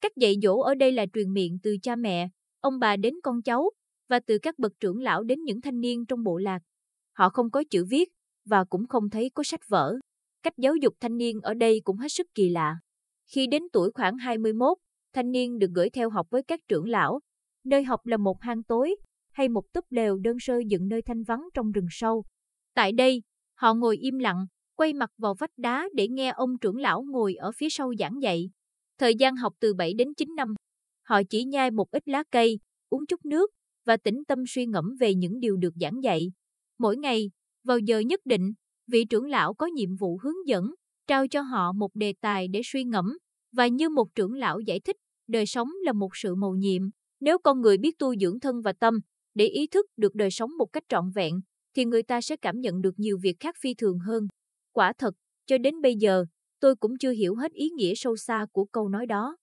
Cách 0.00 0.12
dạy 0.16 0.34
dỗ 0.42 0.58
ở 0.60 0.74
đây 0.74 0.92
là 0.92 1.06
truyền 1.12 1.32
miệng 1.32 1.58
từ 1.62 1.76
cha 1.82 1.96
mẹ, 1.96 2.28
ông 2.60 2.78
bà 2.78 2.96
đến 2.96 3.14
con 3.22 3.42
cháu, 3.42 3.70
và 4.08 4.20
từ 4.26 4.38
các 4.38 4.58
bậc 4.58 4.72
trưởng 4.80 5.00
lão 5.00 5.24
đến 5.24 5.42
những 5.42 5.60
thanh 5.60 5.80
niên 5.80 6.06
trong 6.06 6.22
bộ 6.24 6.38
lạc. 6.38 6.58
Họ 7.12 7.28
không 7.28 7.50
có 7.50 7.64
chữ 7.70 7.84
viết, 7.90 8.08
và 8.44 8.64
cũng 8.64 8.86
không 8.86 9.10
thấy 9.10 9.30
có 9.34 9.42
sách 9.42 9.68
vở. 9.68 9.94
Cách 10.42 10.58
giáo 10.58 10.76
dục 10.76 10.94
thanh 11.00 11.16
niên 11.16 11.40
ở 11.40 11.54
đây 11.54 11.80
cũng 11.84 11.96
hết 11.96 12.08
sức 12.08 12.26
kỳ 12.34 12.48
lạ. 12.48 12.76
Khi 13.26 13.46
đến 13.46 13.62
tuổi 13.72 13.90
khoảng 13.94 14.18
21, 14.18 14.78
thanh 15.12 15.30
niên 15.30 15.58
được 15.58 15.70
gửi 15.74 15.90
theo 15.90 16.10
học 16.10 16.26
với 16.30 16.42
các 16.42 16.60
trưởng 16.68 16.88
lão. 16.88 17.20
Nơi 17.64 17.84
học 17.84 18.06
là 18.06 18.16
một 18.16 18.42
hang 18.42 18.62
tối, 18.62 18.96
hay 19.32 19.48
một 19.48 19.72
túp 19.72 19.84
lều 19.90 20.18
đơn 20.18 20.36
sơ 20.40 20.60
dựng 20.66 20.88
nơi 20.88 21.02
thanh 21.02 21.22
vắng 21.22 21.48
trong 21.54 21.72
rừng 21.72 21.86
sâu. 21.90 22.24
Tại 22.74 22.92
đây, 22.92 23.22
họ 23.54 23.74
ngồi 23.74 23.96
im 23.96 24.18
lặng, 24.18 24.46
quay 24.76 24.92
mặt 24.92 25.10
vào 25.18 25.34
vách 25.34 25.58
đá 25.58 25.88
để 25.94 26.08
nghe 26.08 26.28
ông 26.28 26.58
trưởng 26.58 26.76
lão 26.76 27.02
ngồi 27.02 27.34
ở 27.34 27.52
phía 27.56 27.70
sau 27.70 27.92
giảng 27.98 28.22
dạy. 28.22 28.50
Thời 28.98 29.14
gian 29.14 29.36
học 29.36 29.52
từ 29.60 29.74
7 29.74 29.94
đến 29.94 30.08
9 30.16 30.34
năm. 30.36 30.54
Họ 31.02 31.22
chỉ 31.30 31.44
nhai 31.44 31.70
một 31.70 31.90
ít 31.90 32.08
lá 32.08 32.22
cây, 32.30 32.58
uống 32.88 33.06
chút 33.06 33.24
nước 33.24 33.50
và 33.84 33.96
tĩnh 33.96 34.24
tâm 34.28 34.38
suy 34.48 34.66
ngẫm 34.66 34.94
về 35.00 35.14
những 35.14 35.40
điều 35.40 35.56
được 35.56 35.74
giảng 35.80 36.02
dạy. 36.02 36.32
Mỗi 36.78 36.96
ngày, 36.96 37.30
vào 37.64 37.78
giờ 37.78 37.98
nhất 37.98 38.20
định, 38.24 38.52
vị 38.86 39.04
trưởng 39.04 39.26
lão 39.26 39.54
có 39.54 39.66
nhiệm 39.66 39.96
vụ 39.96 40.18
hướng 40.22 40.46
dẫn, 40.46 40.64
trao 41.06 41.28
cho 41.28 41.40
họ 41.40 41.72
một 41.72 41.90
đề 41.94 42.14
tài 42.20 42.48
để 42.48 42.60
suy 42.64 42.84
ngẫm, 42.84 43.18
và 43.52 43.66
như 43.66 43.88
một 43.88 44.14
trưởng 44.14 44.34
lão 44.34 44.60
giải 44.60 44.80
thích, 44.80 44.96
đời 45.28 45.46
sống 45.46 45.68
là 45.84 45.92
một 45.92 46.10
sự 46.14 46.34
mầu 46.34 46.54
nhiệm. 46.54 46.82
Nếu 47.20 47.38
con 47.38 47.60
người 47.60 47.78
biết 47.78 47.98
tu 47.98 48.16
dưỡng 48.16 48.40
thân 48.40 48.60
và 48.62 48.72
tâm, 48.72 48.98
để 49.34 49.46
ý 49.46 49.66
thức 49.66 49.86
được 49.96 50.14
đời 50.14 50.30
sống 50.30 50.50
một 50.58 50.66
cách 50.72 50.84
trọn 50.88 51.10
vẹn, 51.14 51.40
thì 51.76 51.84
người 51.84 52.02
ta 52.02 52.20
sẽ 52.20 52.36
cảm 52.36 52.60
nhận 52.60 52.80
được 52.80 52.94
nhiều 52.96 53.18
việc 53.22 53.36
khác 53.40 53.54
phi 53.60 53.74
thường 53.74 53.98
hơn. 53.98 54.26
Quả 54.72 54.92
thật, 54.98 55.14
cho 55.46 55.58
đến 55.58 55.80
bây 55.80 55.94
giờ, 55.96 56.24
tôi 56.60 56.76
cũng 56.76 56.98
chưa 56.98 57.10
hiểu 57.10 57.34
hết 57.34 57.52
ý 57.52 57.70
nghĩa 57.70 57.92
sâu 57.96 58.16
xa 58.16 58.46
của 58.52 58.64
câu 58.64 58.88
nói 58.88 59.06
đó. 59.06 59.36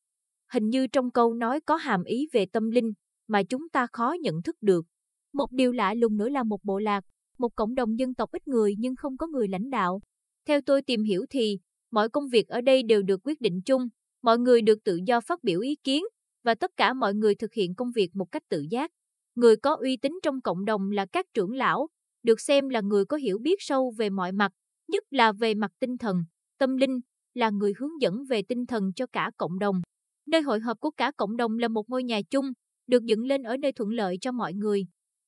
Hình 0.54 0.70
như 0.70 0.88
trong 0.88 1.12
câu 1.12 1.34
nói 1.34 1.60
có 1.62 1.76
hàm 1.76 2.04
ý 2.04 2.28
về 2.32 2.46
tâm 2.46 2.70
linh 2.72 2.94
mà 3.28 3.44
chúng 3.44 3.70
ta 3.70 3.88
khó 3.94 4.16
nhận 4.22 4.42
thức 4.42 4.56
được. 4.62 4.86
Một 5.34 5.52
điều 5.52 5.72
lạ 5.72 5.94
lùng 5.94 6.18
nữa 6.18 6.30
là 6.30 6.44
một 6.44 6.64
bộ 6.64 6.80
lạc, 6.80 7.02
một 7.40 7.56
cộng 7.56 7.76
đồng 7.76 8.00
dân 8.00 8.14
tộc 8.14 8.32
ít 8.32 8.48
người 8.48 8.76
nhưng 8.78 8.96
không 8.96 9.18
có 9.18 9.28
người 9.28 9.48
lãnh 9.48 9.70
đạo. 9.70 10.02
Theo 10.48 10.62
tôi 10.66 10.82
tìm 10.82 11.04
hiểu 11.04 11.26
thì, 11.30 11.60
mọi 11.92 12.10
công 12.10 12.28
việc 12.28 12.48
ở 12.48 12.62
đây 12.62 12.84
đều 12.84 13.02
được 13.02 13.20
quyết 13.24 13.42
định 13.42 13.62
chung, 13.66 13.88
mọi 14.24 14.40
người 14.40 14.62
được 14.62 14.84
tự 14.84 15.00
do 15.06 15.22
phát 15.22 15.44
biểu 15.44 15.60
ý 15.60 15.76
kiến, 15.84 16.04
và 16.44 16.56
tất 16.56 16.72
cả 16.78 16.94
mọi 16.94 17.14
người 17.14 17.36
thực 17.36 17.54
hiện 17.54 17.76
công 17.76 17.92
việc 17.92 18.16
một 18.16 18.32
cách 18.32 18.44
tự 18.50 18.66
giác. 18.72 18.92
Người 19.36 19.56
có 19.56 19.76
uy 19.76 19.98
tín 19.98 20.20
trong 20.24 20.42
cộng 20.42 20.66
đồng 20.66 20.92
là 20.92 21.06
các 21.06 21.26
trưởng 21.34 21.54
lão, 21.54 21.88
được 22.24 22.42
xem 22.42 22.70
là 22.70 22.82
người 22.82 23.06
có 23.06 23.18
hiểu 23.18 23.38
biết 23.40 23.56
sâu 23.60 23.94
về 23.98 24.10
mọi 24.10 24.32
mặt, 24.32 24.52
nhất 24.88 25.04
là 25.10 25.32
về 25.32 25.54
mặt 25.54 25.72
tinh 25.80 25.98
thần, 25.98 26.24
tâm 26.58 26.78
linh, 26.78 27.00
là 27.34 27.50
người 27.50 27.74
hướng 27.78 28.02
dẫn 28.02 28.24
về 28.30 28.42
tinh 28.42 28.66
thần 28.66 28.94
cho 28.96 29.06
cả 29.12 29.32
cộng 29.38 29.60
đồng. 29.60 29.82
Nơi 30.28 30.42
hội 30.42 30.60
họp 30.60 30.80
của 30.80 30.92
cả 30.92 31.12
cộng 31.18 31.38
đồng 31.38 31.58
là 31.58 31.68
một 31.68 31.90
ngôi 31.90 32.04
nhà 32.04 32.22
chung, 32.30 32.46
được 32.88 33.04
dựng 33.04 33.26
lên 33.26 33.44
ở 33.44 33.58
nơi 33.58 33.72
thuận 33.72 33.90
lợi 33.90 34.18
cho 34.22 34.32
mọi 34.32 34.54
người. 34.54 34.86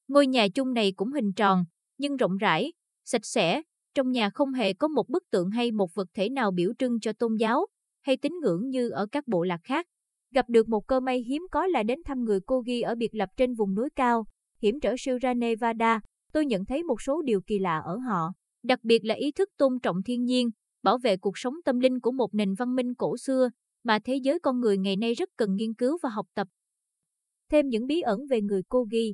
Ngôi 0.08 0.28
nhà 0.28 0.48
chung 0.56 0.74
này 0.74 0.94
cũng 0.96 1.12
hình 1.12 1.34
tròn, 1.34 1.64
nhưng 2.02 2.18
rộng 2.18 2.38
rãi, 2.38 2.74
sạch 3.06 3.26
sẽ, 3.26 3.62
trong 3.96 4.12
nhà 4.12 4.30
không 4.30 4.54
hề 4.54 4.74
có 4.74 4.88
một 4.88 5.10
bức 5.10 5.24
tượng 5.32 5.50
hay 5.50 5.72
một 5.72 5.90
vật 5.94 6.08
thể 6.14 6.30
nào 6.30 6.52
biểu 6.52 6.72
trưng 6.80 7.00
cho 7.00 7.14
tôn 7.14 7.36
giáo 7.36 7.66
hay 8.02 8.18
tín 8.18 8.34
ngưỡng 8.42 8.70
như 8.70 8.90
ở 8.90 9.08
các 9.12 9.28
bộ 9.28 9.44
lạc 9.44 9.60
khác. 9.64 9.86
Gặp 10.34 10.50
được 10.50 10.70
một 10.70 10.88
cơ 10.88 11.00
may 11.00 11.24
hiếm 11.28 11.42
có 11.52 11.68
là 11.68 11.84
đến 11.84 12.00
thăm 12.06 12.24
người 12.24 12.40
Kogi 12.40 12.82
ở 12.86 12.96
biệt 12.96 13.16
lập 13.16 13.30
trên 13.38 13.54
vùng 13.54 13.76
núi 13.76 13.90
cao, 13.96 14.26
hiểm 14.62 14.80
trở 14.80 14.96
Sierra 14.98 15.34
Nevada, 15.34 16.00
tôi 16.34 16.46
nhận 16.46 16.66
thấy 16.66 16.84
một 16.84 17.02
số 17.02 17.22
điều 17.22 17.42
kỳ 17.42 17.60
lạ 17.60 17.82
ở 17.86 17.98
họ, 17.98 18.32
đặc 18.64 18.80
biệt 18.84 19.06
là 19.06 19.16
ý 19.16 19.32
thức 19.32 19.50
tôn 19.58 19.80
trọng 19.84 19.98
thiên 20.06 20.24
nhiên, 20.24 20.50
bảo 20.84 20.98
vệ 20.98 21.18
cuộc 21.18 21.38
sống 21.38 21.54
tâm 21.66 21.80
linh 21.80 22.00
của 22.00 22.12
một 22.12 22.34
nền 22.34 22.54
văn 22.54 22.76
minh 22.76 22.96
cổ 22.96 23.18
xưa 23.18 23.50
mà 23.84 24.00
thế 24.00 24.16
giới 24.16 24.40
con 24.40 24.60
người 24.60 24.78
ngày 24.78 24.96
nay 24.96 25.14
rất 25.14 25.30
cần 25.38 25.56
nghiên 25.56 25.74
cứu 25.74 25.98
và 26.04 26.10
học 26.10 26.26
tập. 26.36 26.48
Thêm 27.52 27.68
những 27.68 27.88
bí 27.88 28.02
ẩn 28.02 28.20
về 28.30 28.42
người 28.42 28.62
Kogi. 28.70 29.14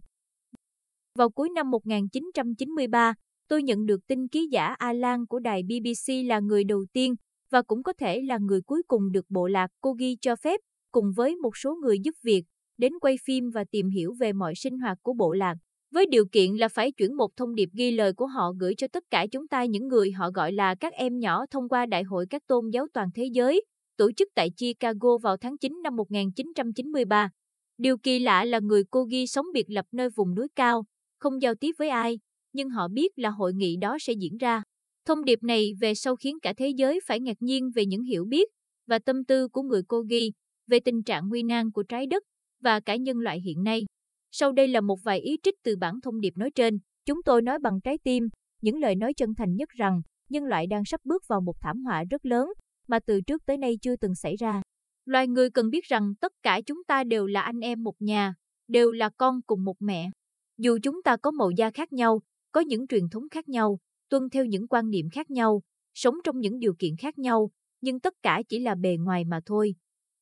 Vào 1.18 1.30
cuối 1.30 1.50
năm 1.50 1.72
1993, 1.72 3.14
tôi 3.48 3.64
nhận 3.64 3.86
được 3.86 4.08
tin 4.08 4.28
ký 4.28 4.48
giả 4.52 4.66
Alan 4.66 5.26
của 5.26 5.40
đài 5.40 5.64
BBC 5.64 6.14
là 6.26 6.40
người 6.40 6.64
đầu 6.64 6.86
tiên 6.94 7.16
và 7.52 7.62
cũng 7.62 7.84
có 7.84 7.94
thể 7.94 8.22
là 8.22 8.38
người 8.38 8.62
cuối 8.62 8.84
cùng 8.88 9.12
được 9.12 9.26
bộ 9.30 9.48
lạc 9.48 9.68
Kogi 9.82 10.16
cho 10.22 10.36
phép, 10.36 10.60
cùng 10.92 11.06
với 11.16 11.36
một 11.36 11.58
số 11.58 11.76
người 11.76 12.00
giúp 12.00 12.16
việc, 12.24 12.44
đến 12.78 12.94
quay 13.02 13.16
phim 13.26 13.50
và 13.50 13.64
tìm 13.72 13.90
hiểu 13.90 14.14
về 14.20 14.34
mọi 14.34 14.54
sinh 14.56 14.80
hoạt 14.80 14.98
của 15.02 15.14
bộ 15.14 15.34
lạc. 15.34 15.56
Với 15.94 16.06
điều 16.06 16.26
kiện 16.32 16.56
là 16.56 16.68
phải 16.68 16.92
chuyển 16.92 17.18
một 17.18 17.30
thông 17.38 17.56
điệp 17.56 17.70
ghi 17.74 17.92
lời 17.92 18.14
của 18.14 18.28
họ 18.28 18.52
gửi 18.60 18.74
cho 18.78 18.88
tất 18.88 19.04
cả 19.10 19.26
chúng 19.32 19.48
ta 19.48 19.66
những 19.66 19.88
người 19.88 20.12
họ 20.12 20.32
gọi 20.32 20.52
là 20.52 20.76
các 20.76 20.94
em 20.94 21.20
nhỏ 21.20 21.46
thông 21.52 21.70
qua 21.70 21.86
Đại 21.86 22.04
hội 22.04 22.26
các 22.30 22.48
tôn 22.48 22.70
giáo 22.70 22.88
toàn 22.94 23.10
thế 23.16 23.26
giới, 23.34 23.66
tổ 23.98 24.12
chức 24.12 24.28
tại 24.36 24.50
Chicago 24.58 25.18
vào 25.24 25.38
tháng 25.38 25.58
9 25.58 25.82
năm 25.84 25.96
1993. 25.96 27.30
Điều 27.78 27.98
kỳ 27.98 28.20
lạ 28.20 28.46
là 28.46 28.60
người 28.60 28.84
Kogi 28.84 29.26
sống 29.28 29.46
biệt 29.54 29.66
lập 29.70 29.86
nơi 29.92 30.10
vùng 30.10 30.36
núi 30.36 30.48
cao, 30.56 30.84
không 31.20 31.42
giao 31.42 31.56
tiếp 31.56 31.72
với 31.78 31.90
ai, 31.90 32.20
nhưng 32.54 32.70
họ 32.70 32.88
biết 32.88 33.12
là 33.16 33.30
hội 33.30 33.54
nghị 33.54 33.76
đó 33.78 33.98
sẽ 34.00 34.14
diễn 34.14 34.38
ra. 34.38 34.64
Thông 35.06 35.26
điệp 35.26 35.44
này 35.44 35.72
về 35.80 35.96
sau 35.96 36.16
khiến 36.16 36.40
cả 36.40 36.54
thế 36.58 36.70
giới 36.70 37.00
phải 37.08 37.20
ngạc 37.20 37.38
nhiên 37.40 37.72
về 37.76 37.86
những 37.86 38.04
hiểu 38.04 38.26
biết 38.26 38.50
và 38.88 39.00
tâm 39.00 39.26
tư 39.26 39.48
của 39.48 39.62
người 39.62 39.82
Kogi 39.84 40.32
về 40.68 40.80
tình 40.80 41.04
trạng 41.04 41.30
nguy 41.30 41.44
nan 41.44 41.72
của 41.72 41.84
trái 41.84 42.08
đất 42.08 42.24
và 42.64 42.80
cả 42.80 42.96
nhân 42.96 43.18
loại 43.18 43.42
hiện 43.42 43.64
nay. 43.64 43.86
Sau 44.32 44.52
đây 44.52 44.68
là 44.68 44.82
một 44.82 45.00
vài 45.04 45.20
ý 45.20 45.38
trích 45.44 45.56
từ 45.64 45.76
bản 45.76 46.02
thông 46.02 46.22
điệp 46.22 46.38
nói 46.38 46.52
trên. 46.52 46.80
Chúng 47.06 47.24
tôi 47.24 47.42
nói 47.42 47.60
bằng 47.60 47.80
trái 47.84 47.98
tim, 48.04 48.24
những 48.62 48.80
lời 48.80 48.96
nói 48.96 49.14
chân 49.14 49.36
thành 49.38 49.56
nhất 49.56 49.70
rằng 49.70 50.02
nhân 50.30 50.44
loại 50.44 50.68
đang 50.68 50.86
sắp 50.86 51.02
bước 51.04 51.24
vào 51.28 51.42
một 51.42 51.56
thảm 51.62 51.84
họa 51.84 52.04
rất 52.10 52.26
lớn 52.26 52.50
mà 52.88 53.00
từ 53.00 53.22
trước 53.22 53.46
tới 53.46 53.58
nay 53.58 53.78
chưa 53.82 53.96
từng 53.96 54.16
xảy 54.16 54.36
ra. 54.36 54.62
Loài 55.06 55.28
người 55.28 55.50
cần 55.50 55.70
biết 55.70 55.84
rằng 55.84 56.14
tất 56.22 56.32
cả 56.44 56.62
chúng 56.66 56.84
ta 56.88 57.04
đều 57.04 57.28
là 57.28 57.42
anh 57.42 57.60
em 57.60 57.84
một 57.84 57.96
nhà, 58.00 58.34
đều 58.68 58.92
là 58.92 59.10
con 59.18 59.42
cùng 59.42 59.64
một 59.64 59.76
mẹ. 59.80 60.10
Dù 60.58 60.78
chúng 60.84 61.04
ta 61.04 61.18
có 61.18 61.32
màu 61.32 61.52
da 61.52 61.72
khác 61.72 61.94
nhau, 61.94 62.22
có 62.52 62.62
những 62.62 62.88
truyền 62.88 63.10
thống 63.10 63.30
khác 63.32 63.50
nhau, 63.50 63.80
tuân 64.10 64.30
theo 64.30 64.46
những 64.46 64.68
quan 64.68 64.90
niệm 64.90 65.10
khác 65.10 65.32
nhau, 65.32 65.62
sống 65.94 66.16
trong 66.24 66.40
những 66.40 66.60
điều 66.60 66.74
kiện 66.80 66.96
khác 66.98 67.20
nhau, 67.20 67.50
nhưng 67.82 68.00
tất 68.00 68.14
cả 68.22 68.42
chỉ 68.50 68.60
là 68.60 68.76
bề 68.76 68.98
ngoài 69.00 69.26
mà 69.26 69.40
thôi. 69.46 69.76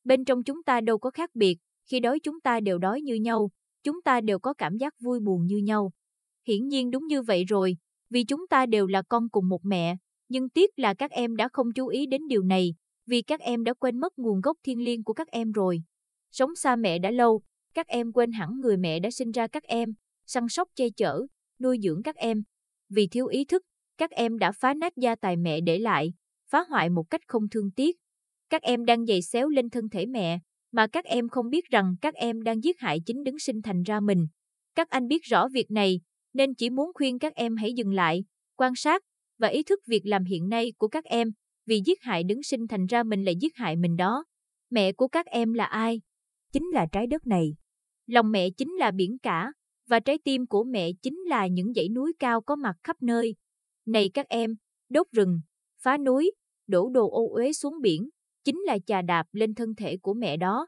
Bên 0.04 0.24
trong 0.24 0.42
chúng 0.42 0.62
ta 0.62 0.80
đâu 0.80 0.98
có 0.98 1.10
khác 1.10 1.30
biệt, 1.34 1.58
khi 1.90 2.00
đói 2.00 2.20
chúng 2.20 2.40
ta 2.40 2.60
đều 2.60 2.78
đói 2.78 3.00
như 3.00 3.14
nhau, 3.14 3.50
chúng 3.82 4.02
ta 4.02 4.20
đều 4.20 4.38
có 4.38 4.54
cảm 4.54 4.76
giác 4.76 4.94
vui 5.00 5.20
buồn 5.20 5.46
như 5.46 5.56
nhau. 5.56 5.92
Hiển 6.48 6.68
nhiên 6.68 6.90
đúng 6.90 7.06
như 7.06 7.22
vậy 7.22 7.44
rồi, 7.44 7.76
vì 8.10 8.24
chúng 8.24 8.46
ta 8.50 8.66
đều 8.66 8.86
là 8.86 9.02
con 9.02 9.28
cùng 9.28 9.48
một 9.48 9.64
mẹ, 9.64 9.96
nhưng 10.28 10.48
tiếc 10.48 10.78
là 10.78 10.94
các 10.94 11.10
em 11.10 11.36
đã 11.36 11.48
không 11.52 11.72
chú 11.72 11.86
ý 11.86 12.06
đến 12.06 12.28
điều 12.28 12.42
này, 12.42 12.74
vì 13.06 13.22
các 13.22 13.40
em 13.40 13.64
đã 13.64 13.74
quên 13.74 14.00
mất 14.00 14.18
nguồn 14.18 14.40
gốc 14.40 14.56
thiên 14.62 14.84
liêng 14.84 15.04
của 15.04 15.12
các 15.12 15.28
em 15.28 15.52
rồi. 15.52 15.82
Sống 16.32 16.54
xa 16.54 16.76
mẹ 16.76 16.98
đã 16.98 17.10
lâu, 17.10 17.42
các 17.74 17.86
em 17.86 18.12
quên 18.12 18.32
hẳn 18.32 18.60
người 18.60 18.76
mẹ 18.76 19.00
đã 19.00 19.10
sinh 19.10 19.30
ra 19.30 19.46
các 19.46 19.62
em, 19.62 19.94
săn 20.26 20.48
sóc 20.48 20.68
che 20.74 20.90
chở, 20.96 21.26
nuôi 21.60 21.78
dưỡng 21.82 22.02
các 22.02 22.16
em. 22.16 22.42
Vì 22.88 23.06
thiếu 23.06 23.26
ý 23.26 23.44
thức, 23.44 23.62
các 23.98 24.10
em 24.10 24.38
đã 24.38 24.52
phá 24.52 24.74
nát 24.74 24.92
gia 24.96 25.14
tài 25.14 25.36
mẹ 25.36 25.60
để 25.60 25.78
lại, 25.78 26.12
phá 26.50 26.64
hoại 26.68 26.90
một 26.90 27.10
cách 27.10 27.20
không 27.26 27.48
thương 27.48 27.70
tiếc. 27.76 27.96
Các 28.50 28.62
em 28.62 28.84
đang 28.84 29.06
giày 29.06 29.22
xéo 29.22 29.48
lên 29.48 29.70
thân 29.70 29.88
thể 29.88 30.06
mẹ, 30.06 30.38
mà 30.72 30.86
các 30.86 31.04
em 31.04 31.28
không 31.28 31.50
biết 31.50 31.64
rằng 31.70 31.94
các 32.00 32.14
em 32.14 32.42
đang 32.42 32.64
giết 32.64 32.80
hại 32.80 33.00
chính 33.06 33.24
đứng 33.24 33.38
sinh 33.38 33.62
thành 33.62 33.82
ra 33.82 34.00
mình. 34.00 34.26
Các 34.74 34.88
anh 34.90 35.08
biết 35.08 35.22
rõ 35.22 35.48
việc 35.48 35.70
này, 35.70 36.00
nên 36.34 36.54
chỉ 36.54 36.70
muốn 36.70 36.90
khuyên 36.94 37.18
các 37.18 37.34
em 37.34 37.56
hãy 37.56 37.72
dừng 37.72 37.92
lại, 37.92 38.24
quan 38.56 38.72
sát 38.76 39.02
và 39.38 39.48
ý 39.48 39.62
thức 39.62 39.80
việc 39.86 40.06
làm 40.06 40.24
hiện 40.24 40.48
nay 40.48 40.72
của 40.78 40.88
các 40.88 41.04
em, 41.04 41.32
vì 41.66 41.82
giết 41.86 42.02
hại 42.02 42.24
đứng 42.24 42.42
sinh 42.42 42.66
thành 42.68 42.86
ra 42.86 43.02
mình 43.02 43.24
lại 43.24 43.34
giết 43.40 43.56
hại 43.56 43.76
mình 43.76 43.96
đó. 43.96 44.24
Mẹ 44.70 44.92
của 44.92 45.08
các 45.08 45.26
em 45.26 45.52
là 45.52 45.64
ai? 45.64 46.00
Chính 46.52 46.64
là 46.72 46.86
trái 46.92 47.06
đất 47.06 47.26
này. 47.26 47.54
Lòng 48.06 48.32
mẹ 48.32 48.50
chính 48.50 48.72
là 48.78 48.90
biển 48.90 49.18
cả, 49.22 49.52
và 49.88 50.00
trái 50.00 50.18
tim 50.24 50.46
của 50.46 50.64
mẹ 50.64 50.90
chính 51.02 51.18
là 51.18 51.46
những 51.46 51.72
dãy 51.74 51.88
núi 51.88 52.12
cao 52.18 52.40
có 52.40 52.56
mặt 52.56 52.76
khắp 52.84 52.96
nơi. 53.02 53.34
Này 53.86 54.10
các 54.14 54.28
em, 54.28 54.54
đốt 54.88 55.06
rừng, 55.12 55.40
phá 55.82 55.98
núi, 55.98 56.32
đổ 56.66 56.88
đồ 56.88 57.10
ô 57.10 57.28
uế 57.34 57.52
xuống 57.52 57.80
biển, 57.80 58.08
chính 58.44 58.56
là 58.60 58.78
chà 58.86 59.02
đạp 59.02 59.24
lên 59.32 59.54
thân 59.54 59.74
thể 59.74 59.96
của 59.96 60.14
mẹ 60.14 60.36
đó. 60.36 60.66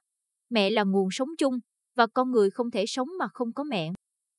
Mẹ 0.51 0.71
là 0.71 0.85
nguồn 0.85 1.09
sống 1.11 1.29
chung, 1.39 1.59
và 1.97 2.07
con 2.07 2.31
người 2.31 2.51
không 2.51 2.71
thể 2.71 2.87
sống 2.87 3.09
mà 3.19 3.29
không 3.33 3.53
có 3.53 3.65
mẹ. 3.65 3.93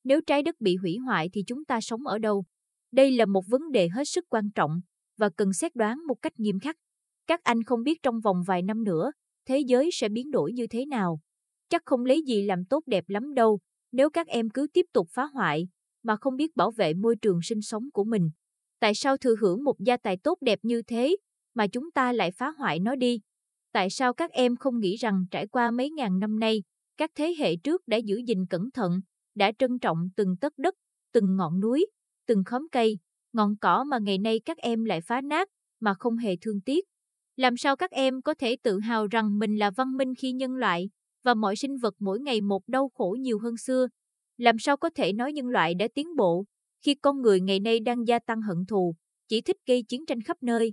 Nếu 0.04 0.20
trái 0.26 0.42
đất 0.42 0.60
bị 0.60 0.76
hủy 0.76 0.96
hoại 0.96 1.28
thì 1.32 1.42
chúng 1.46 1.64
ta 1.64 1.80
sống 1.80 2.06
ở 2.06 2.18
đâu? 2.18 2.44
Đây 2.92 3.10
là 3.10 3.26
một 3.26 3.44
vấn 3.48 3.70
đề 3.70 3.88
hết 3.88 4.04
sức 4.04 4.24
quan 4.28 4.50
trọng 4.54 4.80
và 5.18 5.30
cần 5.36 5.52
xét 5.52 5.74
đoán 5.74 6.06
một 6.06 6.22
cách 6.22 6.32
nghiêm 6.40 6.58
khắc. 6.58 6.76
Các 7.26 7.40
anh 7.42 7.62
không 7.62 7.82
biết 7.82 8.02
trong 8.02 8.20
vòng 8.20 8.42
vài 8.46 8.62
năm 8.62 8.84
nữa, 8.84 9.12
thế 9.46 9.58
giới 9.58 9.90
sẽ 9.92 10.08
biến 10.08 10.30
đổi 10.30 10.52
như 10.52 10.66
thế 10.66 10.86
nào. 10.86 11.20
Chắc 11.68 11.82
không 11.84 12.04
lấy 12.04 12.22
gì 12.26 12.42
làm 12.42 12.64
tốt 12.64 12.82
đẹp 12.86 13.04
lắm 13.08 13.34
đâu, 13.34 13.58
nếu 13.92 14.10
các 14.10 14.26
em 14.26 14.50
cứ 14.50 14.66
tiếp 14.72 14.86
tục 14.92 15.08
phá 15.10 15.24
hoại, 15.24 15.68
mà 16.02 16.16
không 16.16 16.36
biết 16.36 16.56
bảo 16.56 16.70
vệ 16.70 16.94
môi 16.94 17.16
trường 17.16 17.42
sinh 17.42 17.62
sống 17.62 17.90
của 17.92 18.04
mình. 18.04 18.30
Tại 18.80 18.94
sao 18.94 19.16
thừa 19.16 19.34
hưởng 19.40 19.64
một 19.64 19.80
gia 19.80 19.96
tài 19.96 20.16
tốt 20.16 20.38
đẹp 20.40 20.58
như 20.62 20.82
thế, 20.82 21.16
mà 21.54 21.66
chúng 21.66 21.90
ta 21.90 22.12
lại 22.12 22.30
phá 22.30 22.50
hoại 22.50 22.78
nó 22.78 22.94
đi? 22.94 23.20
Tại 23.72 23.90
sao 23.90 24.14
các 24.14 24.30
em 24.30 24.56
không 24.56 24.80
nghĩ 24.80 24.96
rằng 24.96 25.24
trải 25.30 25.46
qua 25.46 25.70
mấy 25.70 25.90
ngàn 25.90 26.18
năm 26.18 26.38
nay, 26.38 26.62
các 26.96 27.10
thế 27.14 27.34
hệ 27.38 27.56
trước 27.56 27.88
đã 27.88 27.96
giữ 27.96 28.20
gìn 28.26 28.46
cẩn 28.50 28.70
thận, 28.70 29.00
đã 29.34 29.52
trân 29.58 29.78
trọng 29.78 30.08
từng 30.16 30.36
tấc 30.40 30.58
đất, 30.58 30.74
từng 31.12 31.36
ngọn 31.36 31.60
núi, 31.60 31.86
từng 32.26 32.44
khóm 32.44 32.66
cây, 32.72 32.98
ngọn 33.32 33.56
cỏ 33.60 33.84
mà 33.84 33.98
ngày 33.98 34.18
nay 34.18 34.40
các 34.44 34.58
em 34.58 34.84
lại 34.84 35.00
phá 35.00 35.20
nát, 35.20 35.48
mà 35.80 35.94
không 35.98 36.16
hề 36.16 36.36
thương 36.40 36.60
tiếc. 36.60 36.84
Làm 37.36 37.56
sao 37.56 37.76
các 37.76 37.90
em 37.90 38.22
có 38.22 38.34
thể 38.34 38.56
tự 38.62 38.80
hào 38.80 39.06
rằng 39.06 39.38
mình 39.38 39.56
là 39.56 39.70
văn 39.70 39.96
minh 39.96 40.14
khi 40.14 40.32
nhân 40.32 40.56
loại, 40.56 40.90
và 41.24 41.34
mọi 41.34 41.56
sinh 41.56 41.76
vật 41.76 41.94
mỗi 41.98 42.20
ngày 42.20 42.40
một 42.40 42.68
đau 42.68 42.90
khổ 42.94 43.16
nhiều 43.20 43.38
hơn 43.38 43.56
xưa? 43.56 43.86
Làm 44.36 44.58
sao 44.58 44.76
có 44.76 44.90
thể 44.94 45.12
nói 45.12 45.32
nhân 45.32 45.46
loại 45.46 45.74
đã 45.74 45.88
tiến 45.94 46.16
bộ, 46.16 46.44
khi 46.84 46.94
con 46.94 47.22
người 47.22 47.40
ngày 47.40 47.60
nay 47.60 47.80
đang 47.80 48.06
gia 48.06 48.18
tăng 48.18 48.42
hận 48.42 48.66
thù, 48.68 48.94
chỉ 49.28 49.40
thích 49.40 49.56
gây 49.66 49.82
chiến 49.82 50.06
tranh 50.06 50.20
khắp 50.20 50.36
nơi? 50.42 50.72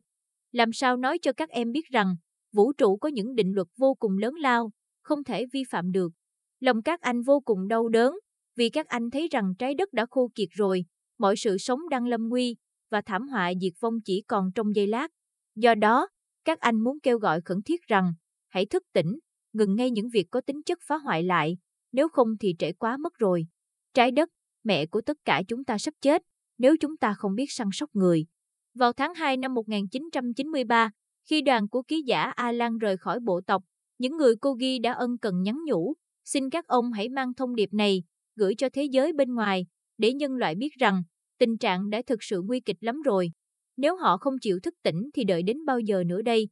Làm 0.52 0.74
sao 0.74 0.98
nói 0.98 1.20
cho 1.22 1.34
các 1.34 1.50
em 1.50 1.72
biết 1.72 1.86
rằng, 1.92 2.16
vũ 2.54 2.74
trụ 2.74 2.98
có 2.98 3.10
những 3.10 3.36
định 3.36 3.52
luật 3.56 3.68
vô 3.78 3.94
cùng 4.00 4.18
lớn 4.18 4.34
lao, 4.36 4.72
không 5.02 5.24
thể 5.24 5.46
vi 5.54 5.64
phạm 5.70 5.92
được. 5.92 6.12
Lòng 6.60 6.82
các 6.82 7.02
anh 7.02 7.22
vô 7.22 7.40
cùng 7.40 7.68
đau 7.68 7.90
đớn, 7.90 8.14
vì 8.56 8.70
các 8.70 8.88
anh 8.88 9.10
thấy 9.10 9.28
rằng 9.32 9.54
trái 9.60 9.74
đất 9.74 9.94
đã 9.94 10.06
khô 10.10 10.32
kiệt 10.36 10.50
rồi, 10.52 10.86
mọi 11.18 11.36
sự 11.38 11.58
sống 11.58 11.80
đang 11.90 12.06
lâm 12.06 12.30
nguy, 12.30 12.56
và 12.92 13.02
thảm 13.02 13.28
họa 13.28 13.52
diệt 13.62 13.74
vong 13.80 13.94
chỉ 14.06 14.24
còn 14.28 14.52
trong 14.56 14.76
giây 14.76 14.88
lát. 14.88 15.08
Do 15.56 15.76
đó, 15.76 16.08
các 16.46 16.60
anh 16.60 16.84
muốn 16.84 17.00
kêu 17.00 17.20
gọi 17.20 17.42
khẩn 17.42 17.58
thiết 17.66 17.82
rằng, 17.88 18.14
hãy 18.48 18.66
thức 18.66 18.84
tỉnh, 18.94 19.20
ngừng 19.58 19.76
ngay 19.76 19.92
những 19.92 20.10
việc 20.10 20.28
có 20.32 20.42
tính 20.42 20.64
chất 20.66 20.80
phá 20.88 20.98
hoại 20.98 21.24
lại, 21.24 21.58
nếu 21.92 22.10
không 22.10 22.28
thì 22.40 22.56
trễ 22.60 22.72
quá 22.72 22.98
mất 22.98 23.14
rồi. 23.18 23.48
Trái 23.94 24.12
đất, 24.12 24.30
mẹ 24.64 24.86
của 24.86 25.02
tất 25.02 25.18
cả 25.26 25.42
chúng 25.48 25.64
ta 25.64 25.78
sắp 25.78 25.94
chết, 26.02 26.22
nếu 26.58 26.76
chúng 26.80 26.98
ta 26.98 27.14
không 27.14 27.36
biết 27.36 27.52
săn 27.52 27.68
sóc 27.74 27.90
người. 27.94 28.26
Vào 28.74 28.94
tháng 28.94 29.14
2 29.14 29.38
năm 29.38 29.54
1993, 29.54 30.92
khi 31.30 31.42
đoàn 31.42 31.70
của 31.70 31.82
ký 31.82 32.04
giả 32.08 32.22
Alan 32.22 32.78
rời 32.78 32.98
khỏi 32.98 33.20
bộ 33.20 33.42
tộc, 33.48 33.64
những 33.98 34.18
người 34.18 34.36
cô 34.42 34.54
ghi 34.54 34.80
đã 34.80 34.92
ân 34.92 35.18
cần 35.18 35.42
nhắn 35.42 35.58
nhủ, 35.66 35.94
xin 36.26 36.50
các 36.50 36.68
ông 36.68 36.92
hãy 36.92 37.10
mang 37.10 37.34
thông 37.34 37.56
điệp 37.56 37.74
này, 37.74 38.04
gửi 38.36 38.56
cho 38.58 38.70
thế 38.74 38.84
giới 38.84 39.14
bên 39.14 39.36
ngoài, 39.36 39.66
để 39.98 40.14
nhân 40.14 40.36
loại 40.36 40.56
biết 40.56 40.74
rằng, 40.80 41.04
tình 41.40 41.58
trạng 41.58 41.90
đã 41.90 42.02
thực 42.08 42.24
sự 42.24 42.42
nguy 42.42 42.60
kịch 42.60 42.78
lắm 42.80 43.02
rồi. 43.02 43.32
Nếu 43.78 43.96
họ 43.96 44.18
không 44.18 44.34
chịu 44.42 44.60
thức 44.64 44.74
tỉnh 44.84 45.10
thì 45.14 45.24
đợi 45.24 45.44
đến 45.44 45.66
bao 45.66 45.80
giờ 45.80 46.04
nữa 46.04 46.22
đây? 46.22 46.50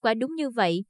Quả 0.00 0.14
đúng 0.14 0.34
như 0.34 0.50
vậy, 0.50 0.84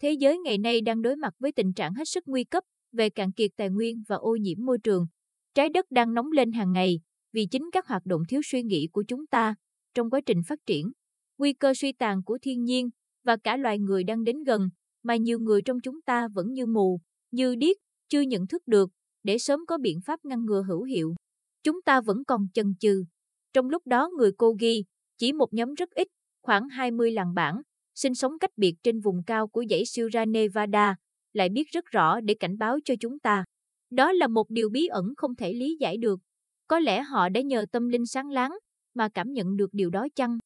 thế 0.00 0.12
giới 0.12 0.38
ngày 0.38 0.58
nay 0.58 0.80
đang 0.80 1.02
đối 1.02 1.16
mặt 1.16 1.34
với 1.38 1.52
tình 1.52 1.72
trạng 1.72 1.94
hết 1.94 2.08
sức 2.08 2.24
nguy 2.26 2.44
cấp 2.44 2.64
về 2.92 3.10
cạn 3.10 3.32
kiệt 3.32 3.50
tài 3.56 3.70
nguyên 3.70 4.02
và 4.08 4.16
ô 4.16 4.36
nhiễm 4.36 4.64
môi 4.64 4.78
trường. 4.78 5.06
Trái 5.54 5.68
đất 5.68 5.90
đang 5.90 6.14
nóng 6.14 6.32
lên 6.32 6.52
hàng 6.52 6.72
ngày 6.72 7.00
vì 7.32 7.46
chính 7.46 7.70
các 7.72 7.86
hoạt 7.86 8.06
động 8.06 8.22
thiếu 8.28 8.40
suy 8.44 8.62
nghĩ 8.62 8.88
của 8.92 9.04
chúng 9.08 9.26
ta 9.26 9.54
trong 9.94 10.10
quá 10.10 10.20
trình 10.26 10.40
phát 10.48 10.58
triển. 10.66 10.90
Nguy 11.38 11.52
cơ 11.52 11.74
suy 11.74 11.92
tàn 11.92 12.22
của 12.24 12.38
thiên 12.42 12.64
nhiên 12.64 12.90
và 13.24 13.36
cả 13.36 13.56
loài 13.56 13.78
người 13.78 14.04
đang 14.04 14.24
đến 14.24 14.42
gần 14.42 14.68
mà 15.02 15.16
nhiều 15.16 15.38
người 15.38 15.62
trong 15.62 15.80
chúng 15.82 16.02
ta 16.02 16.28
vẫn 16.34 16.52
như 16.52 16.66
mù, 16.66 17.00
như 17.30 17.54
điếc, 17.54 17.76
chưa 18.08 18.20
nhận 18.20 18.46
thức 18.46 18.62
được 18.66 18.90
để 19.22 19.38
sớm 19.38 19.60
có 19.66 19.78
biện 19.78 20.00
pháp 20.06 20.24
ngăn 20.24 20.44
ngừa 20.44 20.62
hữu 20.68 20.82
hiệu. 20.82 21.14
Chúng 21.62 21.82
ta 21.82 22.00
vẫn 22.00 22.24
còn 22.24 22.46
chần 22.54 22.74
chừ. 22.80 23.04
Trong 23.52 23.68
lúc 23.68 23.86
đó 23.86 24.10
người 24.18 24.32
cô 24.38 24.52
ghi 24.60 24.84
chỉ 25.16 25.32
một 25.32 25.54
nhóm 25.54 25.74
rất 25.74 25.90
ít, 25.90 26.08
khoảng 26.42 26.68
20 26.68 27.10
làng 27.10 27.34
bản, 27.34 27.54
sinh 27.98 28.14
sống 28.14 28.38
cách 28.38 28.50
biệt 28.56 28.74
trên 28.82 29.00
vùng 29.00 29.22
cao 29.26 29.48
của 29.48 29.64
dãy 29.70 29.82
Sierra 29.86 30.24
Nevada, 30.24 30.96
lại 31.32 31.48
biết 31.48 31.68
rất 31.72 31.84
rõ 31.86 32.20
để 32.20 32.34
cảnh 32.34 32.58
báo 32.58 32.78
cho 32.84 32.94
chúng 33.00 33.18
ta. 33.18 33.44
Đó 33.90 34.12
là 34.12 34.26
một 34.26 34.50
điều 34.50 34.68
bí 34.70 34.86
ẩn 34.86 35.04
không 35.16 35.34
thể 35.34 35.52
lý 35.52 35.76
giải 35.80 35.96
được. 35.96 36.20
Có 36.68 36.78
lẽ 36.78 37.02
họ 37.02 37.28
đã 37.28 37.40
nhờ 37.40 37.64
tâm 37.72 37.88
linh 37.88 38.06
sáng 38.06 38.30
láng 38.30 38.50
mà 38.94 39.08
cảm 39.14 39.32
nhận 39.32 39.56
được 39.56 39.70
điều 39.72 39.90
đó 39.90 40.06
chăng? 40.16 40.38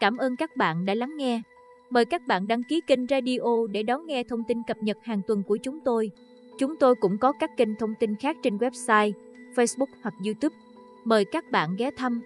Cảm 0.00 0.16
ơn 0.16 0.36
các 0.36 0.56
bạn 0.56 0.84
đã 0.84 0.94
lắng 0.94 1.16
nghe. 1.16 1.42
Mời 1.90 2.04
các 2.04 2.22
bạn 2.26 2.46
đăng 2.46 2.62
ký 2.68 2.80
kênh 2.86 3.06
radio 3.06 3.66
để 3.72 3.82
đón 3.82 4.06
nghe 4.06 4.24
thông 4.24 4.40
tin 4.48 4.58
cập 4.66 4.76
nhật 4.82 4.96
hàng 5.02 5.20
tuần 5.26 5.42
của 5.46 5.58
chúng 5.62 5.80
tôi. 5.84 6.10
Chúng 6.58 6.76
tôi 6.76 6.94
cũng 6.94 7.18
có 7.18 7.32
các 7.40 7.50
kênh 7.56 7.76
thông 7.78 7.94
tin 8.00 8.16
khác 8.16 8.36
trên 8.42 8.56
website, 8.56 9.12
Facebook 9.54 9.94
hoặc 10.02 10.14
YouTube. 10.24 10.63
Mời 11.04 11.24
các 11.24 11.50
bạn 11.50 11.76
ghé 11.76 11.90
thăm. 11.96 12.22